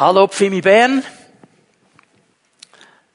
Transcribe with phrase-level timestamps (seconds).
[0.00, 1.04] Hallo Pfimi Bern.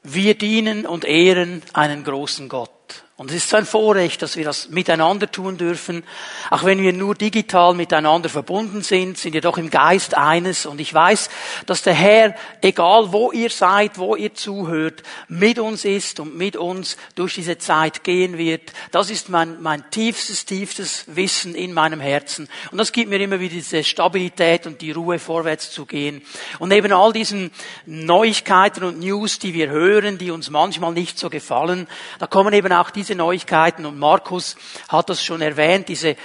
[0.03, 2.74] Wir dienen und ehren einen großen Gott.
[3.17, 6.03] Und es ist so ein Vorrecht, dass wir das miteinander tun dürfen.
[6.49, 10.65] Auch wenn wir nur digital miteinander verbunden sind, sind wir doch im Geist eines.
[10.65, 11.29] Und ich weiß,
[11.65, 16.57] dass der Herr, egal wo ihr seid, wo ihr zuhört, mit uns ist und mit
[16.57, 18.73] uns durch diese Zeit gehen wird.
[18.91, 22.49] Das ist mein, mein tiefstes, tiefstes Wissen in meinem Herzen.
[22.71, 26.21] Und das gibt mir immer wieder diese Stabilität und die Ruhe, vorwärts zu gehen.
[26.59, 27.51] Und neben all diesen
[27.85, 31.87] Neuigkeiten und News, die wir hören, die uns manchmal nicht so gefallen,
[32.19, 34.55] da kommen eben auch diese diese Neuigkeiten und Markus
[34.89, 36.15] hat das schon erwähnt, diese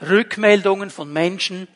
[0.00, 1.66] Rückmeldungen von Menschen,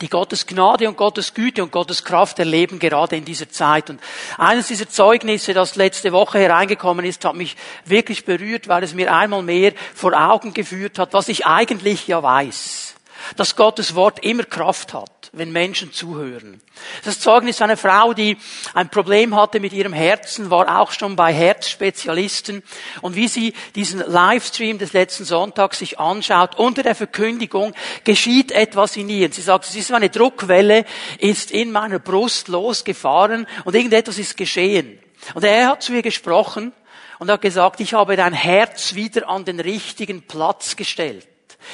[0.00, 3.90] die Gottes Gnade und Gottes Güte und Gottes Kraft erleben gerade in dieser Zeit.
[3.90, 4.00] Und
[4.38, 9.12] eines dieser Zeugnisse, das letzte Woche hereingekommen ist, hat mich wirklich berührt, weil es mir
[9.12, 12.94] einmal mehr vor Augen geführt hat, was ich eigentlich ja weiß
[13.36, 16.60] dass Gottes Wort immer Kraft hat, wenn Menschen zuhören.
[17.04, 18.36] Das Zeugnis einer Frau, die
[18.74, 22.62] ein Problem hatte mit ihrem Herzen, war auch schon bei Herzspezialisten.
[23.00, 28.96] Und wie sie diesen Livestream des letzten Sonntags sich anschaut, unter der Verkündigung geschieht etwas
[28.96, 29.32] in ihr.
[29.32, 30.84] Sie sagt, es ist eine Druckwelle,
[31.18, 34.98] ist in meiner Brust losgefahren und irgendetwas ist geschehen.
[35.34, 36.72] Und er hat zu ihr gesprochen
[37.18, 41.28] und hat gesagt, ich habe dein Herz wieder an den richtigen Platz gestellt.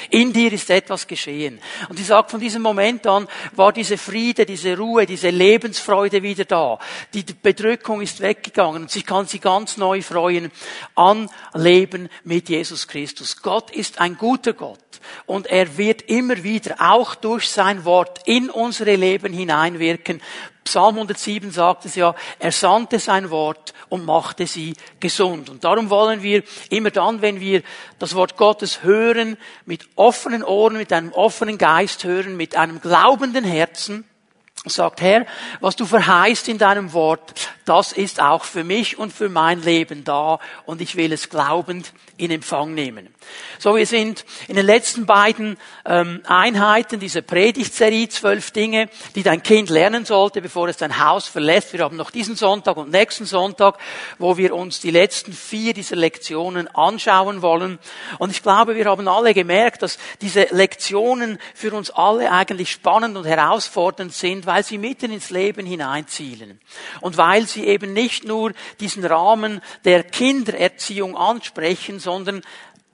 [0.09, 1.59] In dir ist etwas geschehen.
[1.89, 6.45] Und sie sagt, von diesem Moment an war diese Friede, diese Ruhe, diese Lebensfreude wieder
[6.45, 6.79] da.
[7.13, 10.51] Die Bedrückung ist weggegangen und sie kann sich ganz neu freuen
[10.95, 13.41] an Leben mit Jesus Christus.
[13.41, 14.86] Gott ist ein guter Gott
[15.25, 20.21] und er wird immer wieder auch durch sein Wort in unsere Leben hineinwirken.
[20.63, 25.49] Psalm 107 sagt es ja, er sandte sein Wort und machte sie gesund.
[25.49, 27.63] Und darum wollen wir immer dann, wenn wir
[27.99, 33.45] das Wort Gottes hören, mit offenen Ohren, mit einem offenen Geist hören, mit einem glaubenden
[33.45, 34.03] Herzen,
[34.65, 35.25] sagt, Herr,
[35.59, 40.03] was du verheißt in deinem Wort, das ist auch für mich und für mein Leben
[40.03, 43.13] da und ich will es glaubend in Empfang nehmen.
[43.59, 49.43] So, wir sind in den letzten beiden ähm, Einheiten dieser Predigtserie, zwölf Dinge, die dein
[49.43, 51.73] Kind lernen sollte, bevor es dein Haus verlässt.
[51.73, 53.77] Wir haben noch diesen Sonntag und nächsten Sonntag,
[54.17, 57.77] wo wir uns die letzten vier dieser Lektionen anschauen wollen.
[58.17, 63.17] Und ich glaube, wir haben alle gemerkt, dass diese Lektionen für uns alle eigentlich spannend
[63.17, 66.59] und herausfordernd sind, weil sie mitten ins Leben hineinzielen.
[67.01, 72.41] Und weil sie eben nicht nur diesen Rahmen der Kindererziehung ansprechen, sondern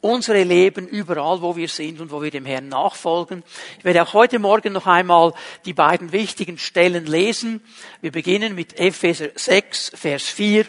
[0.03, 3.41] unsere Leben überall, wo wir sind und wo wir dem Herrn nachfolgen.
[3.77, 5.33] Ich werde auch heute Morgen noch einmal
[5.65, 7.61] die beiden wichtigen Stellen lesen.
[8.01, 10.65] Wir beginnen mit Epheser 6, Vers 4.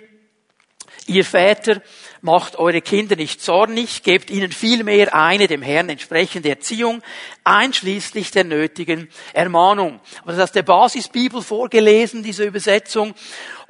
[1.06, 1.82] Ihr Väter,
[2.24, 7.02] macht eure Kinder nicht zornig, gebt ihnen vielmehr eine dem Herrn entsprechende Erziehung,
[7.44, 10.00] einschließlich der nötigen Ermahnung.
[10.22, 13.14] Aber das ist aus der Basisbibel vorgelesen, diese Übersetzung.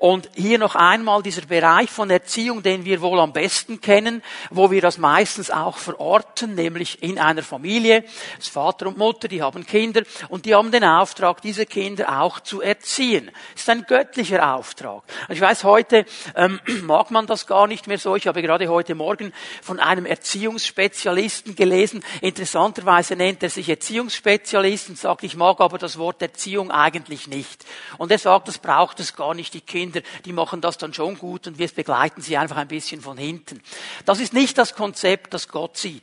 [0.05, 4.71] Und hier noch einmal dieser Bereich von Erziehung, den wir wohl am besten kennen, wo
[4.71, 8.05] wir das meistens auch verorten, nämlich in einer Familie.
[8.37, 12.41] Das Vater und Mutter, die haben Kinder und die haben den Auftrag, diese Kinder auch
[12.41, 13.31] zu erziehen.
[13.55, 15.05] Das ist ein göttlicher Auftrag.
[15.31, 16.05] Ich weiß, heute
[16.37, 18.15] ähm, mag man das gar nicht mehr so.
[18.15, 19.33] Ich habe gerade heute Morgen
[19.63, 22.05] von einem Erziehungsspezialisten gelesen.
[22.21, 27.65] Interessanterweise nennt er sich Erziehungsspezialist und sagt, ich mag aber das Wort Erziehung eigentlich nicht.
[27.97, 29.55] Und er sagt, das braucht es gar nicht.
[29.55, 29.94] Die Kinder,
[30.25, 33.61] die machen das dann schon gut und wir begleiten sie einfach ein bisschen von hinten.
[34.05, 36.03] Das ist nicht das Konzept, das Gott sieht.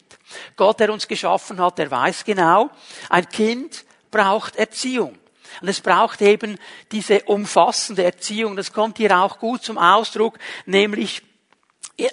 [0.56, 2.69] Gott, der uns geschaffen hat, der weiß genau,
[3.09, 5.18] ein Kind braucht Erziehung.
[5.59, 6.57] Und es braucht eben
[6.91, 8.56] diese umfassende Erziehung.
[8.56, 11.24] Das kommt hier auch gut zum Ausdruck, nämlich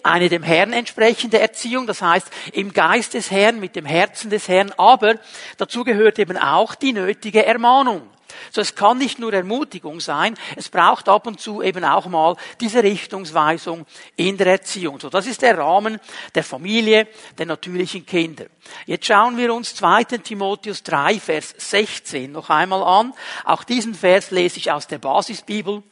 [0.03, 4.49] eine dem Herrn entsprechende Erziehung, das heißt im Geist des Herrn, mit dem Herzen des
[4.49, 5.15] Herrn, aber
[5.57, 8.03] dazu gehört eben auch die nötige Ermahnung.
[8.51, 12.37] So, es kann nicht nur Ermutigung sein, es braucht ab und zu eben auch mal
[12.61, 15.01] diese Richtungsweisung in der Erziehung.
[15.01, 15.99] So, das ist der Rahmen
[16.35, 18.47] der Familie, der natürlichen Kinder.
[18.87, 20.05] Jetzt schauen wir uns 2.
[20.05, 23.15] Timotheus 3, Vers 16 noch einmal an.
[23.45, 25.83] Auch diesen Vers lese ich aus der Basisbibel.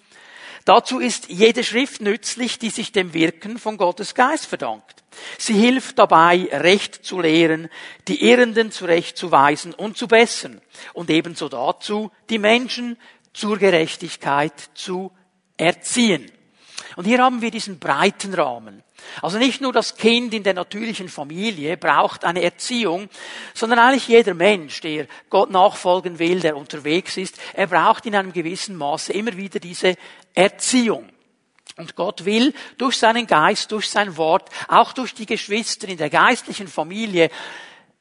[0.67, 5.05] Dazu ist jede Schrift nützlich, die sich dem Wirken von Gottes Geist verdankt.
[5.39, 7.69] Sie hilft dabei, Recht zu lehren,
[8.09, 10.61] die Irrenden zurechtzuweisen und zu bessern
[10.93, 12.99] und ebenso dazu, die Menschen
[13.33, 15.13] zur Gerechtigkeit zu
[15.57, 16.33] erziehen.
[16.97, 18.83] Und hier haben wir diesen breiten Rahmen.
[19.23, 23.09] Also nicht nur das Kind in der natürlichen Familie braucht eine Erziehung,
[23.55, 28.33] sondern eigentlich jeder Mensch, der Gott nachfolgen will, der unterwegs ist, er braucht in einem
[28.33, 29.97] gewissen Maße immer wieder diese
[30.37, 31.09] Erziehung.
[31.77, 36.11] Und Gott will durch seinen Geist, durch sein Wort, auch durch die Geschwister in der
[36.11, 37.31] geistlichen Familie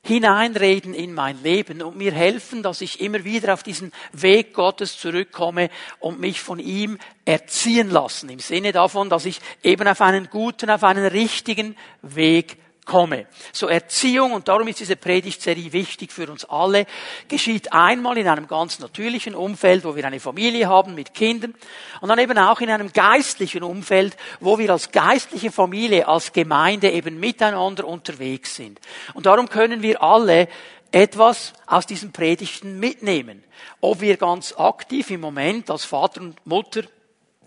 [0.05, 4.99] hineinreden in mein Leben und mir helfen, dass ich immer wieder auf diesen Weg Gottes
[4.99, 8.29] zurückkomme und mich von ihm erziehen lassen.
[8.29, 13.25] Im Sinne davon, dass ich eben auf einen guten, auf einen richtigen Weg komme.
[13.51, 16.85] So Erziehung, und darum ist diese Predigtserie wichtig für uns alle,
[17.27, 21.55] geschieht einmal in einem ganz natürlichen Umfeld, wo wir eine Familie haben mit Kindern,
[22.01, 26.91] und dann eben auch in einem geistlichen Umfeld, wo wir als geistliche Familie, als Gemeinde
[26.91, 28.79] eben miteinander unterwegs sind.
[29.13, 30.47] Und darum können wir alle
[30.91, 33.43] etwas aus diesen Predigten mitnehmen.
[33.81, 36.83] Ob wir ganz aktiv im Moment als Vater und Mutter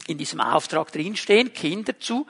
[0.06, 2.26] in diesem Auftrag drinstehen, Kinder zu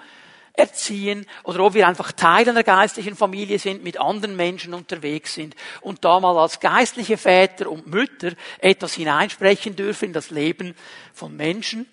[0.58, 5.54] erziehen oder ob wir einfach Teil einer geistlichen Familie sind, mit anderen Menschen unterwegs sind
[5.80, 10.74] und da mal als geistliche Väter und Mütter etwas hineinsprechen dürfen in das Leben
[11.14, 11.86] von Menschen.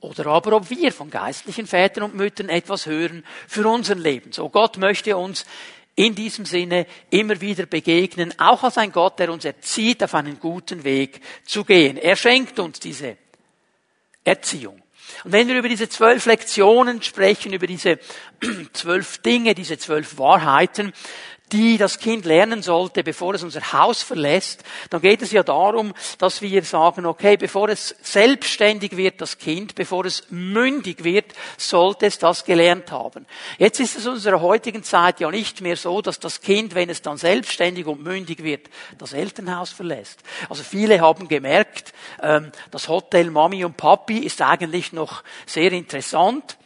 [0.00, 4.32] Oder aber ob wir von geistlichen Vätern und Müttern etwas hören für unser Leben.
[4.32, 5.44] So Gott möchte uns
[5.96, 10.38] in diesem Sinne immer wieder begegnen, auch als ein Gott, der uns erzieht, auf einen
[10.38, 11.96] guten Weg zu gehen.
[11.96, 13.16] Er schenkt uns diese
[14.22, 14.80] Erziehung.
[15.24, 17.98] Und wenn wir über diese zwölf Lektionen sprechen, über diese
[18.72, 20.92] zwölf Dinge, diese zwölf Wahrheiten,
[21.52, 25.94] die das Kind lernen sollte, bevor es unser Haus verlässt, dann geht es ja darum,
[26.18, 32.06] dass wir sagen, okay, bevor es selbstständig wird, das Kind, bevor es mündig wird, sollte
[32.06, 33.26] es das gelernt haben.
[33.58, 36.90] Jetzt ist es in unserer heutigen Zeit ja nicht mehr so, dass das Kind, wenn
[36.90, 38.68] es dann selbstständig und mündig wird,
[38.98, 40.20] das Elternhaus verlässt.
[40.48, 41.92] Also viele haben gemerkt,
[42.22, 46.58] ähm, das Hotel Mami und Papi ist eigentlich noch sehr interessant.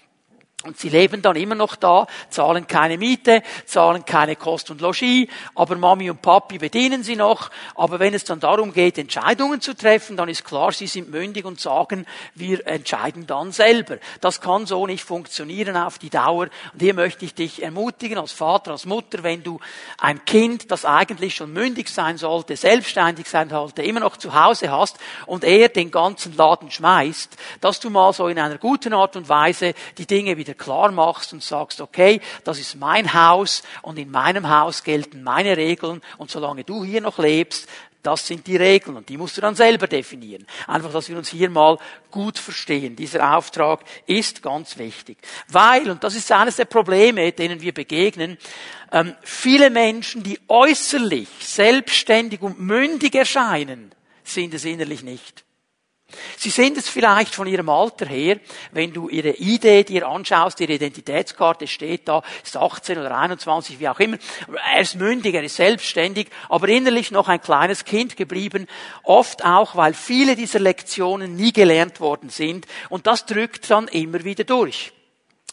[0.65, 5.29] Und sie leben dann immer noch da, zahlen keine Miete, zahlen keine Kost und Logis,
[5.55, 7.51] aber Mami und Papi bedienen sie noch.
[7.75, 11.45] Aber wenn es dann darum geht, Entscheidungen zu treffen, dann ist klar, sie sind mündig
[11.45, 13.99] und sagen, wir entscheiden dann selber.
[14.21, 16.49] Das kann so nicht funktionieren auf die Dauer.
[16.73, 19.59] Und hier möchte ich dich ermutigen, als Vater, als Mutter, wenn du
[19.99, 24.71] ein Kind, das eigentlich schon mündig sein sollte, selbstständig sein sollte, immer noch zu Hause
[24.71, 29.17] hast und er den ganzen Laden schmeißt, dass du mal so in einer guten Art
[29.17, 33.63] und Weise die Dinge wieder dir klar machst und sagst, okay, das ist mein Haus
[33.83, 37.69] und in meinem Haus gelten meine Regeln und solange du hier noch lebst,
[38.03, 40.45] das sind die Regeln und die musst du dann selber definieren.
[40.67, 41.79] Einfach, dass wir uns hier mal
[42.11, 42.97] gut verstehen.
[42.97, 45.19] Dieser Auftrag ist ganz wichtig.
[45.49, 48.39] Weil, und das ist eines der Probleme, denen wir begegnen,
[48.91, 53.95] ähm, viele Menschen, die äußerlich selbstständig und mündig erscheinen,
[54.25, 55.45] sind es innerlich nicht.
[56.37, 58.39] Sie sind es vielleicht von ihrem Alter her,
[58.73, 63.89] wenn du ihre Idee dir anschaust, ihre Identitätskarte steht da, ist 18 oder 21, wie
[63.89, 64.19] auch immer.
[64.75, 68.67] Er ist mündig, er ist selbstständig, aber innerlich noch ein kleines Kind geblieben.
[69.03, 72.67] Oft auch, weil viele dieser Lektionen nie gelernt worden sind.
[72.89, 74.93] Und das drückt dann immer wieder durch.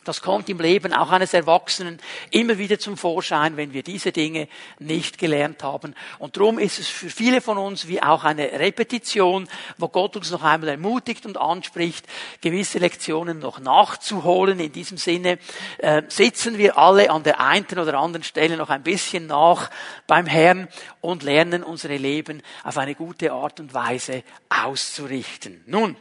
[0.05, 1.99] Das kommt im Leben auch eines Erwachsenen
[2.31, 4.47] immer wieder zum Vorschein, wenn wir diese Dinge
[4.79, 5.93] nicht gelernt haben.
[6.19, 10.31] Und darum ist es für viele von uns wie auch eine Repetition, wo Gott uns
[10.31, 12.05] noch einmal ermutigt und anspricht,
[12.39, 14.59] gewisse Lektionen noch nachzuholen.
[14.61, 15.37] In diesem Sinne
[15.79, 19.69] äh, sitzen wir alle an der einen oder anderen Stelle noch ein bisschen nach
[20.07, 20.69] beim Herrn
[21.01, 25.61] und lernen unsere Leben auf eine gute Art und Weise auszurichten.
[25.67, 25.97] Nun,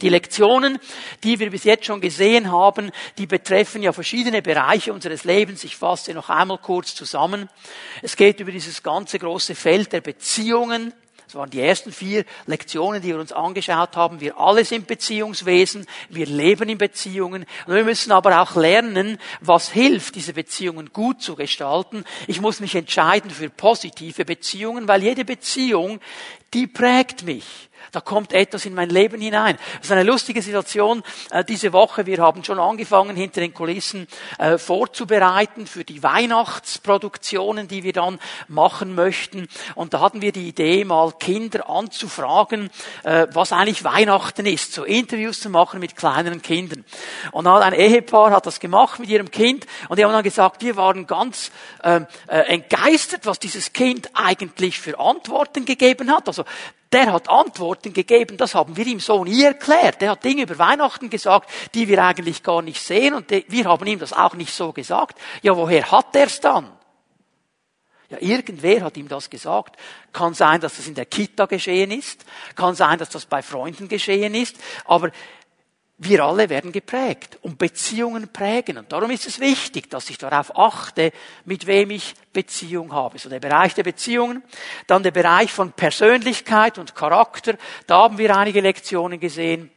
[0.00, 0.78] die Lektionen,
[1.24, 5.64] die wir bis jetzt schon gesehen haben, die betreffen ja verschiedene Bereiche unseres Lebens.
[5.64, 7.48] Ich fasse noch einmal kurz zusammen.
[8.02, 10.92] Es geht über dieses ganze große Feld der Beziehungen.
[11.28, 14.18] Das waren die ersten vier Lektionen, die wir uns angeschaut haben.
[14.22, 15.84] Wir alle sind Beziehungswesen.
[16.08, 17.44] Wir leben in Beziehungen.
[17.66, 22.04] Und wir müssen aber auch lernen, was hilft, diese Beziehungen gut zu gestalten.
[22.28, 26.00] Ich muss mich entscheiden für positive Beziehungen, weil jede Beziehung,
[26.54, 27.67] die prägt mich.
[27.92, 29.56] Da kommt etwas in mein Leben hinein.
[29.78, 32.06] Das ist eine lustige Situation äh, diese Woche.
[32.06, 34.06] Wir haben schon angefangen, hinter den Kulissen
[34.38, 38.18] äh, vorzubereiten für die Weihnachtsproduktionen, die wir dann
[38.48, 39.48] machen möchten.
[39.74, 42.70] Und da hatten wir die Idee, mal Kinder anzufragen,
[43.04, 46.84] äh, was eigentlich Weihnachten ist, so Interviews zu machen mit kleineren Kindern.
[47.32, 50.62] Und dann ein Ehepaar hat das gemacht mit ihrem Kind und die haben dann gesagt,
[50.62, 51.50] wir waren ganz
[51.82, 56.28] ähm, äh, entgeistert, was dieses Kind eigentlich für Antworten gegeben hat.
[56.28, 56.44] Also
[56.92, 60.00] der hat Antworten gegeben, das haben wir ihm so nie erklärt.
[60.00, 63.86] Der hat Dinge über Weihnachten gesagt, die wir eigentlich gar nicht sehen und wir haben
[63.86, 65.18] ihm das auch nicht so gesagt.
[65.42, 66.72] Ja, woher hat er's dann?
[68.10, 69.76] Ja, irgendwer hat ihm das gesagt.
[70.14, 72.24] Kann sein, dass das in der Kita geschehen ist.
[72.54, 74.56] Kann sein, dass das bei Freunden geschehen ist.
[74.86, 75.10] Aber
[76.00, 78.78] wir alle werden geprägt und Beziehungen prägen.
[78.78, 81.12] Und darum ist es wichtig, dass ich darauf achte,
[81.44, 83.18] mit wem ich Beziehung habe.
[83.18, 84.44] So der Bereich der Beziehungen.
[84.86, 87.56] Dann der Bereich von Persönlichkeit und Charakter.
[87.88, 89.72] Da haben wir einige Lektionen gesehen.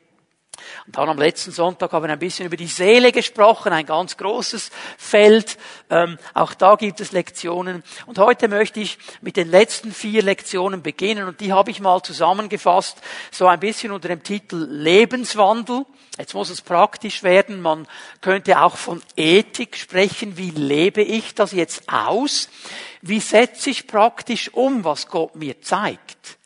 [0.85, 4.17] Und dann am letzten Sonntag haben wir ein bisschen über die Seele gesprochen, ein ganz
[4.17, 5.57] großes Feld.
[5.89, 7.83] Ähm, auch da gibt es Lektionen.
[8.05, 11.27] Und heute möchte ich mit den letzten vier Lektionen beginnen.
[11.27, 12.97] Und die habe ich mal zusammengefasst,
[13.31, 15.85] so ein bisschen unter dem Titel Lebenswandel.
[16.17, 17.61] Jetzt muss es praktisch werden.
[17.61, 17.87] Man
[18.19, 20.37] könnte auch von Ethik sprechen.
[20.37, 22.49] Wie lebe ich das jetzt aus?
[23.01, 26.40] Wie setze ich praktisch um, was Gott mir zeigt?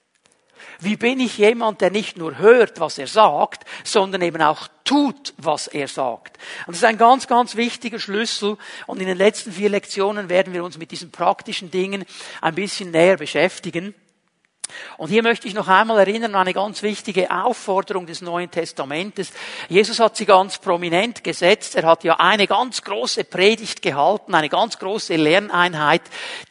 [0.86, 5.34] Wie bin ich jemand, der nicht nur hört, was er sagt, sondern eben auch tut,
[5.38, 6.38] was er sagt?
[6.68, 8.56] Und das ist ein ganz, ganz wichtiger Schlüssel.
[8.86, 12.06] Und in den letzten vier Lektionen werden wir uns mit diesen praktischen Dingen
[12.40, 13.96] ein bisschen näher beschäftigen.
[14.98, 19.32] Und hier möchte ich noch einmal erinnern an eine ganz wichtige Aufforderung des Neuen Testamentes.
[19.68, 21.76] Jesus hat sie ganz prominent gesetzt.
[21.76, 26.02] Er hat ja eine ganz große Predigt gehalten, eine ganz große Lerneinheit,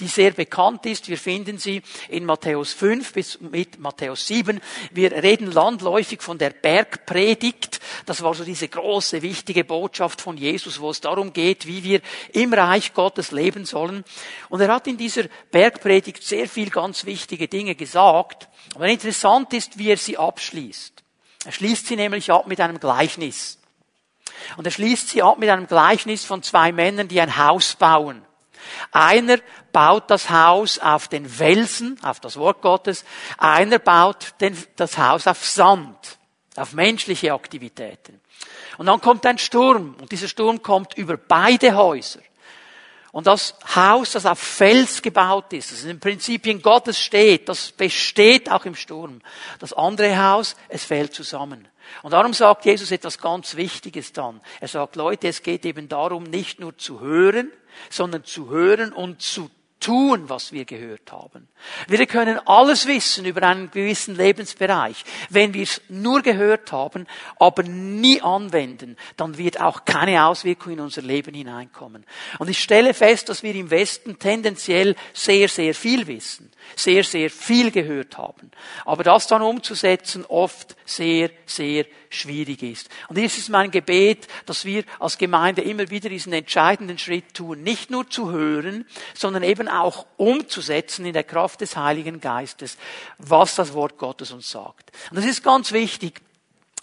[0.00, 1.08] die sehr bekannt ist.
[1.08, 4.60] Wir finden sie in Matthäus 5 bis mit Matthäus 7.
[4.90, 7.80] Wir reden landläufig von der Bergpredigt.
[8.06, 12.00] Das war so diese große, wichtige Botschaft von Jesus, wo es darum geht, wie wir
[12.32, 14.04] im Reich Gottes leben sollen.
[14.50, 18.48] Und er hat in dieser Bergpredigt sehr viel ganz wichtige Dinge gesagt sagt.
[18.74, 21.02] Aber interessant ist, wie er sie abschließt.
[21.44, 23.58] Er schließt sie nämlich ab mit einem Gleichnis.
[24.56, 28.24] Und er schließt sie ab mit einem Gleichnis von zwei Männern, die ein Haus bauen.
[28.92, 29.38] Einer
[29.72, 33.04] baut das Haus auf den Felsen, auf das Wort Gottes.
[33.36, 36.18] Einer baut den, das Haus auf Sand,
[36.56, 38.20] auf menschliche Aktivitäten.
[38.78, 39.96] Und dann kommt ein Sturm.
[40.00, 42.20] Und dieser Sturm kommt über beide Häuser.
[43.14, 47.70] Und das Haus, das auf Fels gebaut ist, das in den Prinzipien Gottes steht, das
[47.70, 49.20] besteht auch im Sturm.
[49.60, 51.68] Das andere Haus, es fällt zusammen.
[52.02, 54.40] Und darum sagt Jesus etwas ganz Wichtiges dann.
[54.58, 57.52] Er sagt, Leute, es geht eben darum, nicht nur zu hören,
[57.88, 59.48] sondern zu hören und zu
[59.84, 61.46] tun, was wir gehört haben.
[61.88, 65.04] Wir können alles wissen über einen gewissen Lebensbereich.
[65.28, 67.06] Wenn wir es nur gehört haben,
[67.38, 72.06] aber nie anwenden, dann wird auch keine Auswirkung in unser Leben hineinkommen.
[72.38, 77.28] Und ich stelle fest, dass wir im Westen tendenziell sehr, sehr viel wissen, sehr, sehr
[77.28, 78.50] viel gehört haben.
[78.86, 82.88] Aber das dann umzusetzen oft sehr, sehr schwierig ist.
[83.08, 87.62] Und dies ist mein Gebet, dass wir als Gemeinde immer wieder diesen entscheidenden Schritt tun,
[87.62, 92.76] nicht nur zu hören, sondern eben auch umzusetzen in der Kraft des Heiligen Geistes,
[93.18, 94.92] was das Wort Gottes uns sagt.
[95.10, 96.20] Und das ist ganz wichtig.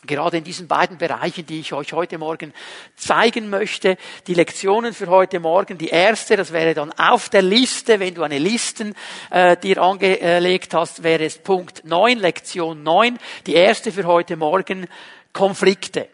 [0.04, 2.54] Gerade in diesen beiden Bereichen, die ich euch heute Morgen
[2.96, 5.78] zeigen möchte, die Lektionen für heute Morgen.
[5.78, 8.96] Die erste, das wäre dann auf der Liste, wenn du eine Listen
[9.30, 13.20] äh, dir angelegt hast, wäre es Punkt 9, Lektion 9.
[13.46, 14.88] Die erste für heute Morgen,
[15.34, 16.08] Konflikte.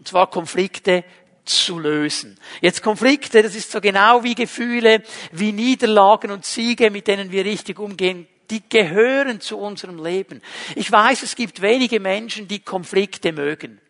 [0.00, 1.04] Und zwar Konflikte
[1.48, 2.38] zu lösen.
[2.60, 5.02] Jetzt Konflikte, das ist so genau wie Gefühle,
[5.32, 10.40] wie Niederlagen und Siege, mit denen wir richtig umgehen die gehören zu unserem Leben.
[10.74, 13.80] Ich weiß, es gibt wenige Menschen, die Konflikte mögen.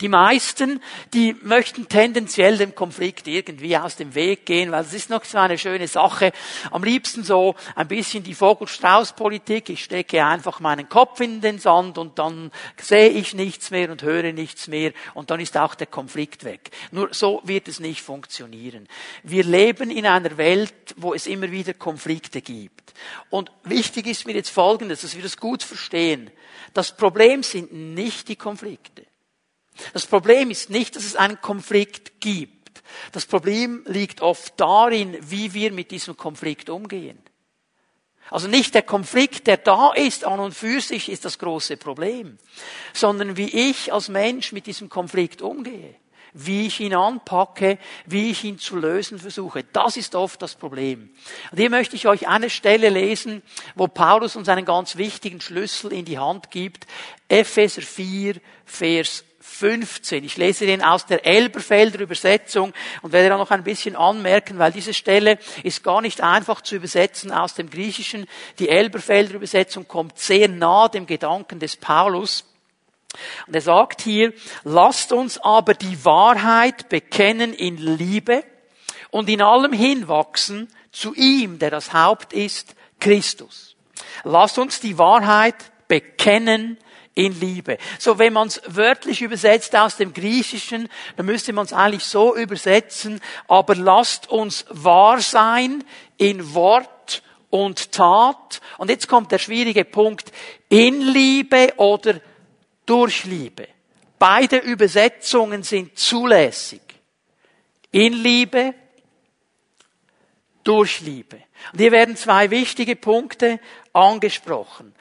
[0.00, 0.82] Die meisten,
[1.14, 5.38] die möchten tendenziell dem Konflikt irgendwie aus dem Weg gehen, weil es ist noch so
[5.38, 6.32] eine schöne Sache.
[6.70, 9.68] Am liebsten so ein bisschen die Vogel-Strauß-Politik.
[9.70, 12.50] Ich stecke einfach meinen Kopf in den Sand und dann
[12.80, 16.70] sehe ich nichts mehr und höre nichts mehr und dann ist auch der Konflikt weg.
[16.90, 18.88] Nur so wird es nicht funktionieren.
[19.22, 22.94] Wir leben in einer Welt, wo es immer wieder Konflikte gibt.
[23.30, 26.30] Und wichtig ist mir jetzt Folgendes, dass wir das gut verstehen.
[26.74, 29.04] Das Problem sind nicht die Konflikte.
[29.92, 32.82] Das Problem ist nicht, dass es einen Konflikt gibt.
[33.12, 37.18] Das Problem liegt oft darin, wie wir mit diesem Konflikt umgehen.
[38.30, 42.38] Also nicht der Konflikt, der da ist, an und für sich ist das große Problem,
[42.94, 45.96] sondern wie ich als Mensch mit diesem Konflikt umgehe,
[46.32, 49.64] wie ich ihn anpacke, wie ich ihn zu lösen versuche.
[49.64, 51.10] Das ist oft das Problem.
[51.50, 53.42] Und hier möchte ich euch eine Stelle lesen,
[53.74, 56.86] wo Paulus uns einen ganz wichtigen Schlüssel in die Hand gibt.
[57.28, 60.24] Epheser 4, Vers 15.
[60.24, 62.72] Ich lese den aus der Elberfelder Übersetzung
[63.02, 66.76] und werde da noch ein bisschen anmerken, weil diese Stelle ist gar nicht einfach zu
[66.76, 68.26] übersetzen aus dem Griechischen.
[68.58, 72.44] Die Elberfelder Übersetzung kommt sehr nah dem Gedanken des Paulus.
[73.46, 74.32] Und er sagt hier,
[74.64, 78.44] lasst uns aber die Wahrheit bekennen in Liebe
[79.10, 83.76] und in allem hinwachsen zu ihm, der das Haupt ist, Christus.
[84.24, 85.56] Lasst uns die Wahrheit
[85.88, 86.78] bekennen
[87.14, 87.78] in Liebe.
[87.98, 92.34] So, wenn man es wörtlich übersetzt aus dem Griechischen, dann müsste man es eigentlich so
[92.34, 95.84] übersetzen, aber lasst uns wahr sein
[96.16, 98.60] in Wort und Tat.
[98.78, 100.32] Und jetzt kommt der schwierige Punkt,
[100.68, 102.20] in Liebe oder
[102.86, 103.68] durch Liebe.
[104.18, 106.80] Beide Übersetzungen sind zulässig.
[107.90, 108.74] In Liebe,
[110.64, 111.42] durch Liebe.
[111.72, 113.60] Und hier werden zwei wichtige Punkte
[113.92, 114.94] angesprochen.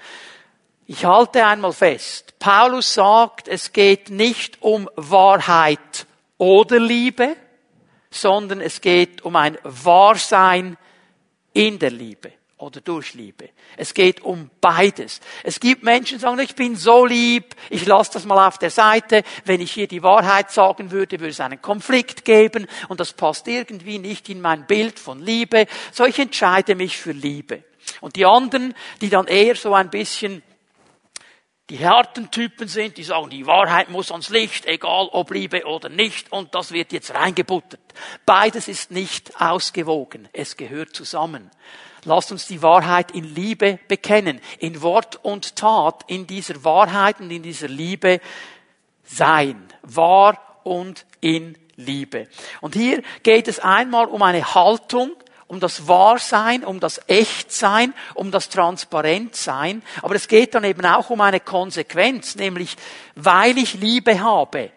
[0.92, 2.38] Ich halte einmal fest.
[2.38, 6.06] Paulus sagt, es geht nicht um Wahrheit
[6.38, 7.38] oder Liebe,
[8.10, 10.76] sondern es geht um ein Wahrsein
[11.54, 13.52] in der Liebe oder durch Liebe.
[13.78, 15.22] Es geht um beides.
[15.46, 18.70] Es gibt Menschen, die sagen, ich bin so lieb, ich lasse das mal auf der
[18.70, 19.24] Seite.
[19.46, 23.48] Wenn ich hier die Wahrheit sagen würde, würde es einen Konflikt geben und das passt
[23.48, 25.68] irgendwie nicht in mein Bild von Liebe.
[25.94, 27.64] So ich entscheide mich für Liebe.
[28.02, 30.44] Und die anderen, die dann eher so ein bisschen
[31.72, 35.88] die harten Typen sind, die sagen, die Wahrheit muss ans Licht, egal ob Liebe oder
[35.88, 37.80] nicht, und das wird jetzt reingebuttert.
[38.26, 41.50] Beides ist nicht ausgewogen, es gehört zusammen.
[42.04, 47.32] Lasst uns die Wahrheit in Liebe bekennen, in Wort und Tat, in dieser Wahrheit und
[47.32, 48.20] in dieser Liebe
[49.06, 49.66] sein.
[49.82, 52.28] Wahr und in Liebe.
[52.60, 55.14] Und hier geht es einmal um eine Haltung,
[55.52, 59.84] um das Wahrsein, um das Echtsein, um das Transparentsein.
[60.02, 62.78] Aber es geht dann eben auch um eine Konsequenz, nämlich
[63.16, 64.72] weil ich Liebe habe,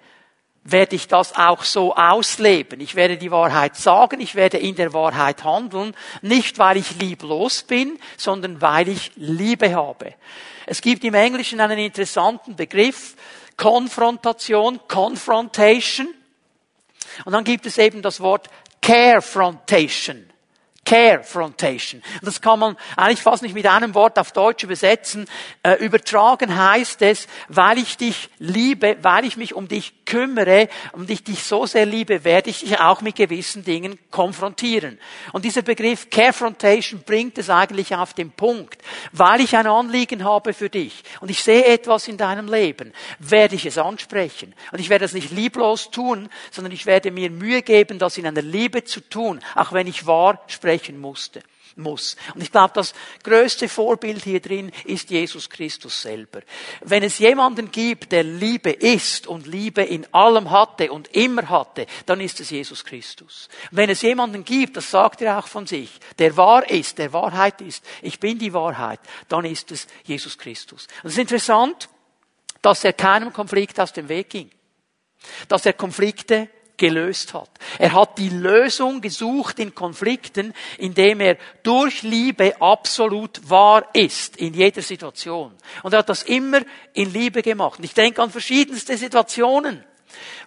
[0.65, 2.81] werde ich das auch so ausleben.
[2.81, 7.63] Ich werde die Wahrheit sagen, ich werde in der Wahrheit handeln, nicht weil ich lieblos
[7.63, 10.15] bin, sondern weil ich Liebe habe.
[10.67, 13.15] Es gibt im Englischen einen interessanten Begriff,
[13.57, 16.09] Konfrontation, Confrontation.
[17.25, 18.49] Und dann gibt es eben das Wort
[18.83, 20.34] Carefrontation.
[20.85, 22.03] Carefrontation.
[22.21, 25.27] Und das kann man eigentlich fast nicht mit einem Wort auf Deutsch übersetzen.
[25.63, 31.07] Äh, übertragen heißt es, weil ich dich liebe, weil ich mich um dich kümmere, um
[31.07, 34.99] dich dich so sehr liebe, werde ich dich auch mit gewissen Dingen konfrontieren.
[35.33, 38.83] Und dieser Begriff Carefrontation bringt es eigentlich auf den Punkt.
[39.13, 43.55] Weil ich ein Anliegen habe für dich und ich sehe etwas in deinem Leben, werde
[43.55, 44.55] ich es ansprechen.
[44.71, 48.27] Und ich werde es nicht lieblos tun, sondern ich werde mir Mühe geben, das in
[48.27, 51.43] einer Liebe zu tun, auch wenn ich wahr spreche sprechen musste,
[51.77, 52.17] muss.
[52.35, 56.43] Und ich glaube, das größte Vorbild hier drin ist Jesus Christus selber.
[56.83, 61.87] Wenn es jemanden gibt, der Liebe ist und Liebe in allem hatte und immer hatte,
[62.07, 63.49] dann ist es Jesus Christus.
[63.71, 67.61] Wenn es jemanden gibt, das sagt er auch von sich, der wahr ist, der Wahrheit
[67.61, 70.87] ist, ich bin die Wahrheit, dann ist es Jesus Christus.
[71.03, 71.89] Und es ist interessant,
[72.63, 74.51] dass er keinem Konflikt aus dem Weg ging.
[75.49, 77.51] Dass er Konflikte gelöst hat.
[77.79, 84.55] Er hat die Lösung gesucht in Konflikten, indem er durch Liebe absolut wahr ist in
[84.55, 85.53] jeder Situation.
[85.83, 86.61] Und er hat das immer
[86.93, 87.79] in Liebe gemacht.
[87.79, 89.85] Und ich denke an verschiedenste Situationen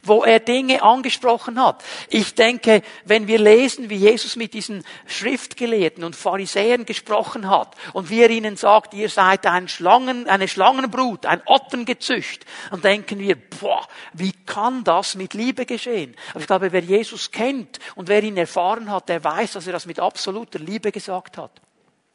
[0.03, 1.83] wo er Dinge angesprochen hat.
[2.09, 8.09] Ich denke, wenn wir lesen, wie Jesus mit diesen Schriftgelehrten und Pharisäern gesprochen hat und
[8.09, 13.35] wie er ihnen sagt, ihr seid ein Schlangen, eine Schlangenbrut, ein Ottengezücht, dann denken wir,
[13.35, 16.15] boah, wie kann das mit Liebe geschehen?
[16.31, 19.73] Aber ich glaube, wer Jesus kennt und wer ihn erfahren hat, der weiß, dass er
[19.73, 21.51] das mit absoluter Liebe gesagt hat.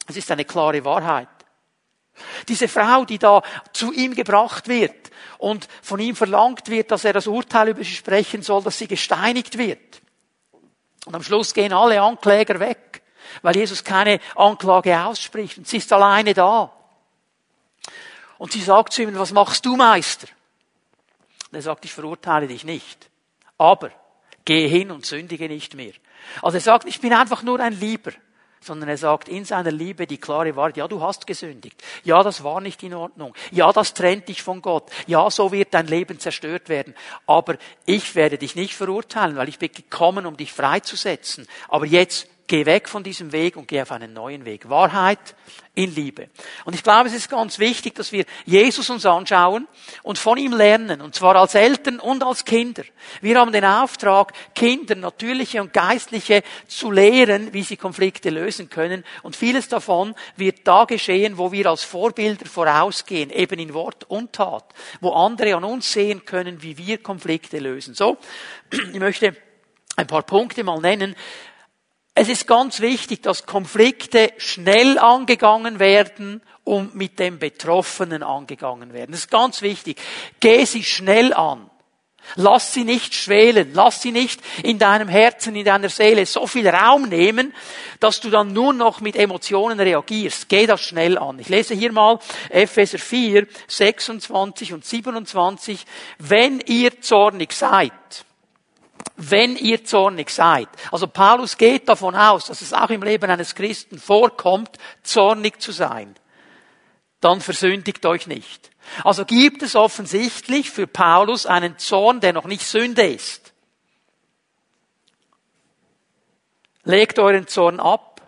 [0.06, 1.28] Es ist eine klare Wahrheit.
[2.48, 7.12] Diese Frau, die da zu ihm gebracht wird und von ihm verlangt wird, dass er
[7.12, 10.00] das Urteil über sie sprechen soll, dass sie gesteinigt wird.
[11.04, 13.02] Und am Schluss gehen alle Ankläger weg,
[13.42, 16.72] weil Jesus keine Anklage ausspricht und sie ist alleine da.
[18.38, 20.28] Und sie sagt zu ihm, was machst du, Meister?
[21.50, 23.08] Und er sagt, ich verurteile dich nicht.
[23.58, 23.90] Aber
[24.44, 25.92] gehe hin und sündige nicht mehr.
[26.40, 28.12] Also er sagt, ich bin einfach nur ein Lieber
[28.62, 31.82] sondern er sagt in seiner Liebe die klare Wahrheit, ja, du hast gesündigt.
[32.04, 33.34] Ja, das war nicht in Ordnung.
[33.50, 34.90] Ja, das trennt dich von Gott.
[35.06, 36.94] Ja, so wird dein Leben zerstört werden.
[37.26, 41.46] Aber ich werde dich nicht verurteilen, weil ich bin gekommen, um dich freizusetzen.
[41.68, 44.68] Aber jetzt geh weg von diesem Weg und geh auf einen neuen Weg.
[44.68, 45.34] Wahrheit
[45.74, 46.28] in Liebe.
[46.66, 49.66] Und ich glaube, es ist ganz wichtig, dass wir Jesus uns anschauen
[50.02, 52.82] und von ihm lernen, und zwar als Eltern und als Kinder.
[53.22, 59.02] Wir haben den Auftrag, Kinder, natürliche und geistliche, zu lehren, wie sie Konflikte lösen können.
[59.22, 64.34] Und vieles davon wird da geschehen, wo wir als Vorbilder vorausgehen, eben in Wort und
[64.34, 64.64] Tat,
[65.00, 67.94] wo andere an uns sehen können, wie wir Konflikte lösen.
[67.94, 68.18] So,
[68.70, 69.34] ich möchte
[69.96, 71.16] ein paar Punkte mal nennen,
[72.14, 79.12] es ist ganz wichtig, dass Konflikte schnell angegangen werden und mit dem Betroffenen angegangen werden.
[79.12, 79.98] Das ist ganz wichtig.
[80.38, 81.70] Geh sie schnell an.
[82.36, 83.72] Lass sie nicht schwelen.
[83.74, 87.54] Lass sie nicht in deinem Herzen, in deiner Seele so viel Raum nehmen,
[87.98, 90.48] dass du dann nur noch mit Emotionen reagierst.
[90.48, 91.38] Geh das schnell an.
[91.38, 92.18] Ich lese hier mal
[92.50, 95.84] Epheser 4, 26 und 27.
[96.18, 97.92] Wenn ihr zornig seid,
[99.16, 100.68] wenn ihr zornig seid.
[100.90, 105.72] Also Paulus geht davon aus, dass es auch im Leben eines Christen vorkommt, zornig zu
[105.72, 106.14] sein.
[107.20, 108.70] Dann versündigt euch nicht.
[109.04, 113.52] Also gibt es offensichtlich für Paulus einen Zorn, der noch nicht Sünde ist.
[116.84, 118.20] Legt euren Zorn ab,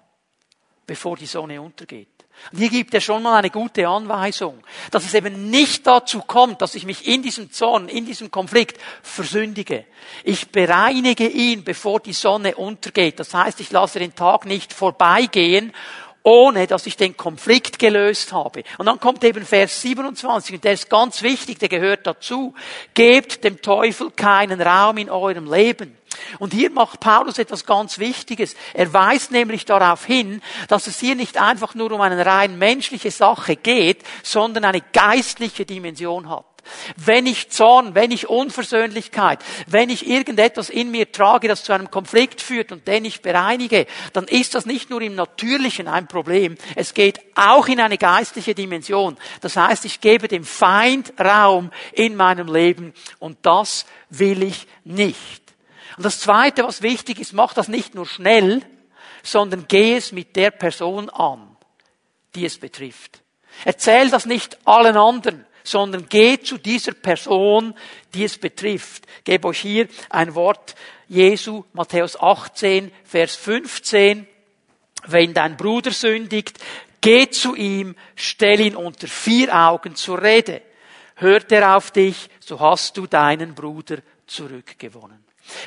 [0.87, 2.14] bevor die Sonne untergeht.
[2.53, 6.63] Und hier gibt er schon mal eine gute Anweisung, dass es eben nicht dazu kommt,
[6.63, 9.85] dass ich mich in diesem Zorn, in diesem Konflikt versündige.
[10.25, 13.19] Ich bereinige ihn, bevor die Sonne untergeht.
[13.19, 15.73] Das heißt, ich lasse den Tag nicht vorbeigehen,
[16.25, 18.65] ohne dass ich den Konflikt gelöst habe.
[18.79, 22.55] Und dann kommt eben Vers 27, und der ist ganz wichtig, der gehört dazu.
[22.95, 25.97] Gebt dem Teufel keinen Raum in eurem Leben.
[26.39, 28.55] Und hier macht Paulus etwas ganz Wichtiges.
[28.73, 33.11] Er weist nämlich darauf hin, dass es hier nicht einfach nur um eine rein menschliche
[33.11, 36.45] Sache geht, sondern eine geistliche Dimension hat.
[36.97, 41.91] Wenn ich Zorn, wenn ich Unversöhnlichkeit, wenn ich irgendetwas in mir trage, das zu einem
[41.91, 46.57] Konflikt führt und den ich bereinige, dann ist das nicht nur im Natürlichen ein Problem.
[46.75, 49.17] Es geht auch in eine geistliche Dimension.
[49.41, 55.44] Das heißt, ich gebe dem Feind Raum in meinem Leben und das will ich nicht.
[55.97, 58.63] Und das Zweite, was wichtig ist, mach das nicht nur schnell,
[59.23, 61.57] sondern geh es mit der Person an,
[62.35, 63.23] die es betrifft.
[63.65, 67.75] Erzähl das nicht allen anderen, sondern geh zu dieser Person,
[68.13, 69.07] die es betrifft.
[69.19, 70.75] Ich gebe euch hier ein Wort
[71.09, 74.27] Jesu, Matthäus 18, Vers 15.
[75.07, 76.59] Wenn dein Bruder sündigt,
[77.01, 80.63] geh zu ihm, stell ihn unter vier Augen zur Rede.
[81.17, 85.24] Hört er auf dich, so hast du deinen Bruder zurückgewonnen.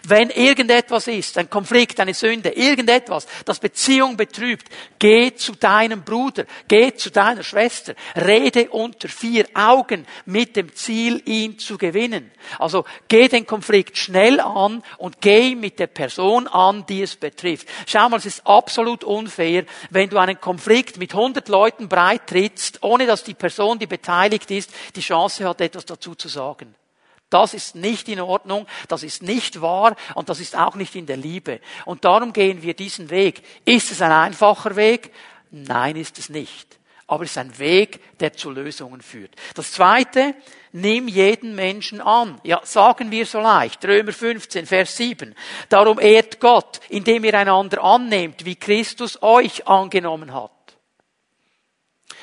[0.08, 4.68] Wenn irgendetwas ist, ein Konflikt, eine Sünde, irgendetwas, das Beziehung betrübt,
[5.00, 11.22] geh zu deinem Bruder, geh zu deiner Schwester, rede unter vier Augen mit dem Ziel,
[11.26, 12.32] ihn zu gewinnen.
[12.60, 17.68] Also geh den Konflikt schnell an und geh mit der Person an, die es betrifft.
[17.86, 22.84] Schau mal, es ist absolut unfair, wenn du einen Konflikt mit 100 Leuten breit trittst,
[22.84, 26.76] ohne dass die Person, die beteiligt ist, die Chance hat, etwas dazu zu sagen.
[27.30, 31.06] Das ist nicht in Ordnung, das ist nicht wahr und das ist auch nicht in
[31.06, 31.60] der Liebe.
[31.86, 33.42] Und darum gehen wir diesen Weg.
[33.66, 35.12] Ist es ein einfacher Weg?
[35.52, 36.80] Nein, ist es nicht.
[37.06, 39.32] Aber es ist ein Weg, der zu Lösungen führt.
[39.56, 40.36] Das zweite,
[40.74, 42.40] nimm jeden Menschen an.
[42.44, 43.84] Ja, sagen wir so leicht.
[43.86, 45.36] Römer 15, Vers 7.
[45.70, 50.52] Darum ehrt Gott, indem ihr einander annehmt, wie Christus euch angenommen hat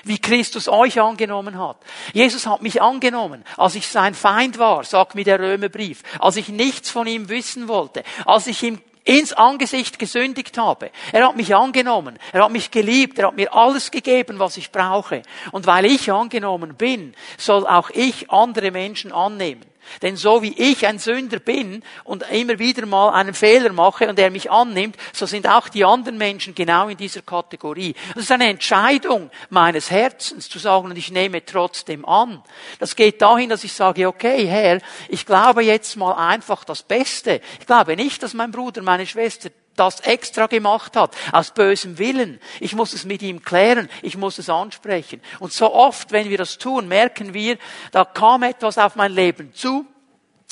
[0.05, 1.77] wie Christus euch angenommen hat.
[2.13, 6.49] Jesus hat mich angenommen, als ich sein Feind war, sagt mir der Römerbrief, als ich
[6.49, 10.91] nichts von ihm wissen wollte, als ich ihm ins Angesicht gesündigt habe.
[11.13, 14.73] Er hat mich angenommen, er hat mich geliebt, er hat mir alles gegeben, was ich
[14.73, 15.23] brauche.
[15.53, 19.65] Und weil ich angenommen bin, soll auch ich andere Menschen annehmen.
[20.03, 24.19] Denn so wie ich ein Sünder bin und immer wieder mal einen Fehler mache und
[24.19, 27.95] er mich annimmt, so sind auch die anderen Menschen genau in dieser Kategorie.
[28.15, 32.43] Das ist eine Entscheidung meines Herzens zu sagen, und ich nehme trotzdem an.
[32.79, 37.41] Das geht dahin, dass ich sage, okay, Herr, ich glaube jetzt mal einfach das Beste.
[37.61, 42.41] Ich glaube nicht, dass mein Bruder, meine Schwester das extra gemacht hat, aus bösem Willen.
[42.61, 45.21] Ich muss es mit ihm klären, ich muss es ansprechen.
[45.41, 47.59] Und so oft, wenn wir das tun, merken wir,
[47.93, 49.87] da kam etwas auf mein Leben zu,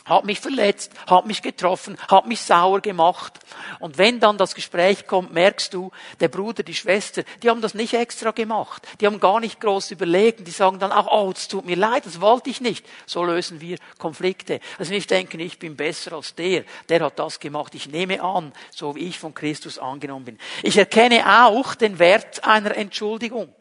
[0.05, 3.39] hat mich verletzt, hat mich getroffen, hat mich sauer gemacht.
[3.79, 7.75] Und wenn dann das Gespräch kommt, merkst du, der Bruder, die Schwester, die haben das
[7.75, 8.87] nicht extra gemacht.
[9.01, 10.47] Die haben gar nicht groß überlegt.
[10.47, 12.85] Die sagen dann auch, oh, es tut mir leid, das wollte ich nicht.
[13.07, 14.61] So lösen wir Konflikte.
[14.79, 17.75] Also nicht denken, ich bin besser als der, der hat das gemacht.
[17.75, 20.39] Ich nehme an, so wie ich von Christus angenommen bin.
[20.63, 23.55] Ich erkenne auch den Wert einer Entschuldigung.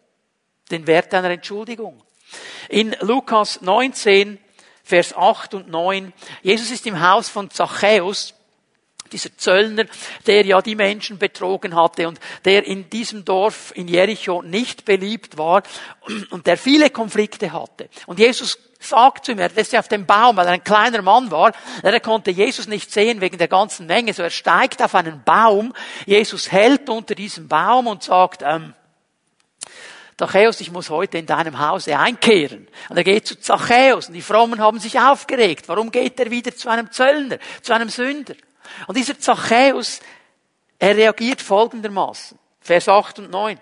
[0.72, 2.02] Den Wert einer Entschuldigung.
[2.70, 4.40] In Lukas 19,
[4.84, 6.14] Vers 8 und 9.
[6.42, 8.34] Jesus ist im Haus von Zachäus,
[9.12, 9.86] dieser Zöllner,
[10.26, 15.38] der ja die Menschen betrogen hatte und der in diesem Dorf in Jericho nicht beliebt
[15.38, 15.64] war
[16.30, 17.90] und der viele Konflikte hatte.
[18.06, 21.02] Und Jesus sagt zu ihm, er ist ja auf dem Baum, weil er ein kleiner
[21.02, 21.52] Mann war,
[21.84, 25.74] er konnte Jesus nicht sehen wegen der ganzen Menge, so er steigt auf einen Baum,
[26.06, 28.74] Jesus hält unter diesem Baum und sagt, ähm,
[30.22, 32.68] Zachäus, ich muss heute in deinem Hause einkehren.
[32.90, 35.68] Und er geht zu Zachäus und die Frommen haben sich aufgeregt.
[35.68, 38.36] Warum geht er wieder zu einem Zöllner, zu einem Sünder?
[38.86, 40.00] Und dieser Zachäus,
[40.78, 42.38] er reagiert folgendermaßen.
[42.60, 43.60] Vers 8 und 9.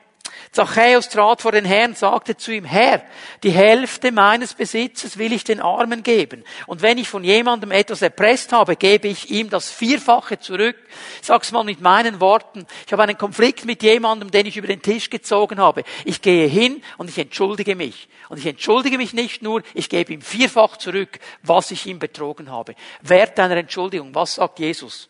[0.52, 3.04] Zachäus trat vor den Herrn, sagte zu ihm, Herr,
[3.44, 6.44] die Hälfte meines Besitzes will ich den Armen geben.
[6.68, 10.76] Und wenn ich von jemandem etwas erpresst habe, gebe ich ihm das Vierfache zurück.
[11.22, 12.66] Ich sag's mal mit meinen Worten.
[12.86, 15.84] Ich habe einen Konflikt mit jemandem, den ich über den Tisch gezogen habe.
[16.06, 18.10] Ich gehe hin und ich entschuldige mich.
[18.30, 22.52] Und ich entschuldige mich nicht nur, ich gebe ihm vierfach zurück, was ich ihm betrogen
[22.52, 22.76] habe.
[23.02, 24.14] Wert einer Entschuldigung.
[24.16, 25.10] Was sagt Jesus?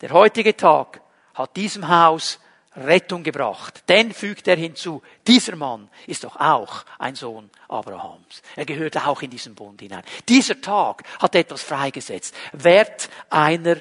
[0.00, 1.00] Der heutige Tag
[1.34, 2.38] hat diesem Haus
[2.76, 3.82] Rettung gebracht.
[3.88, 8.42] Denn fügt er hinzu, dieser Mann ist doch auch ein Sohn Abrahams.
[8.54, 10.02] Er gehört auch in diesen Bund hinein.
[10.28, 12.34] Dieser Tag hat etwas freigesetzt.
[12.52, 13.76] Wert einer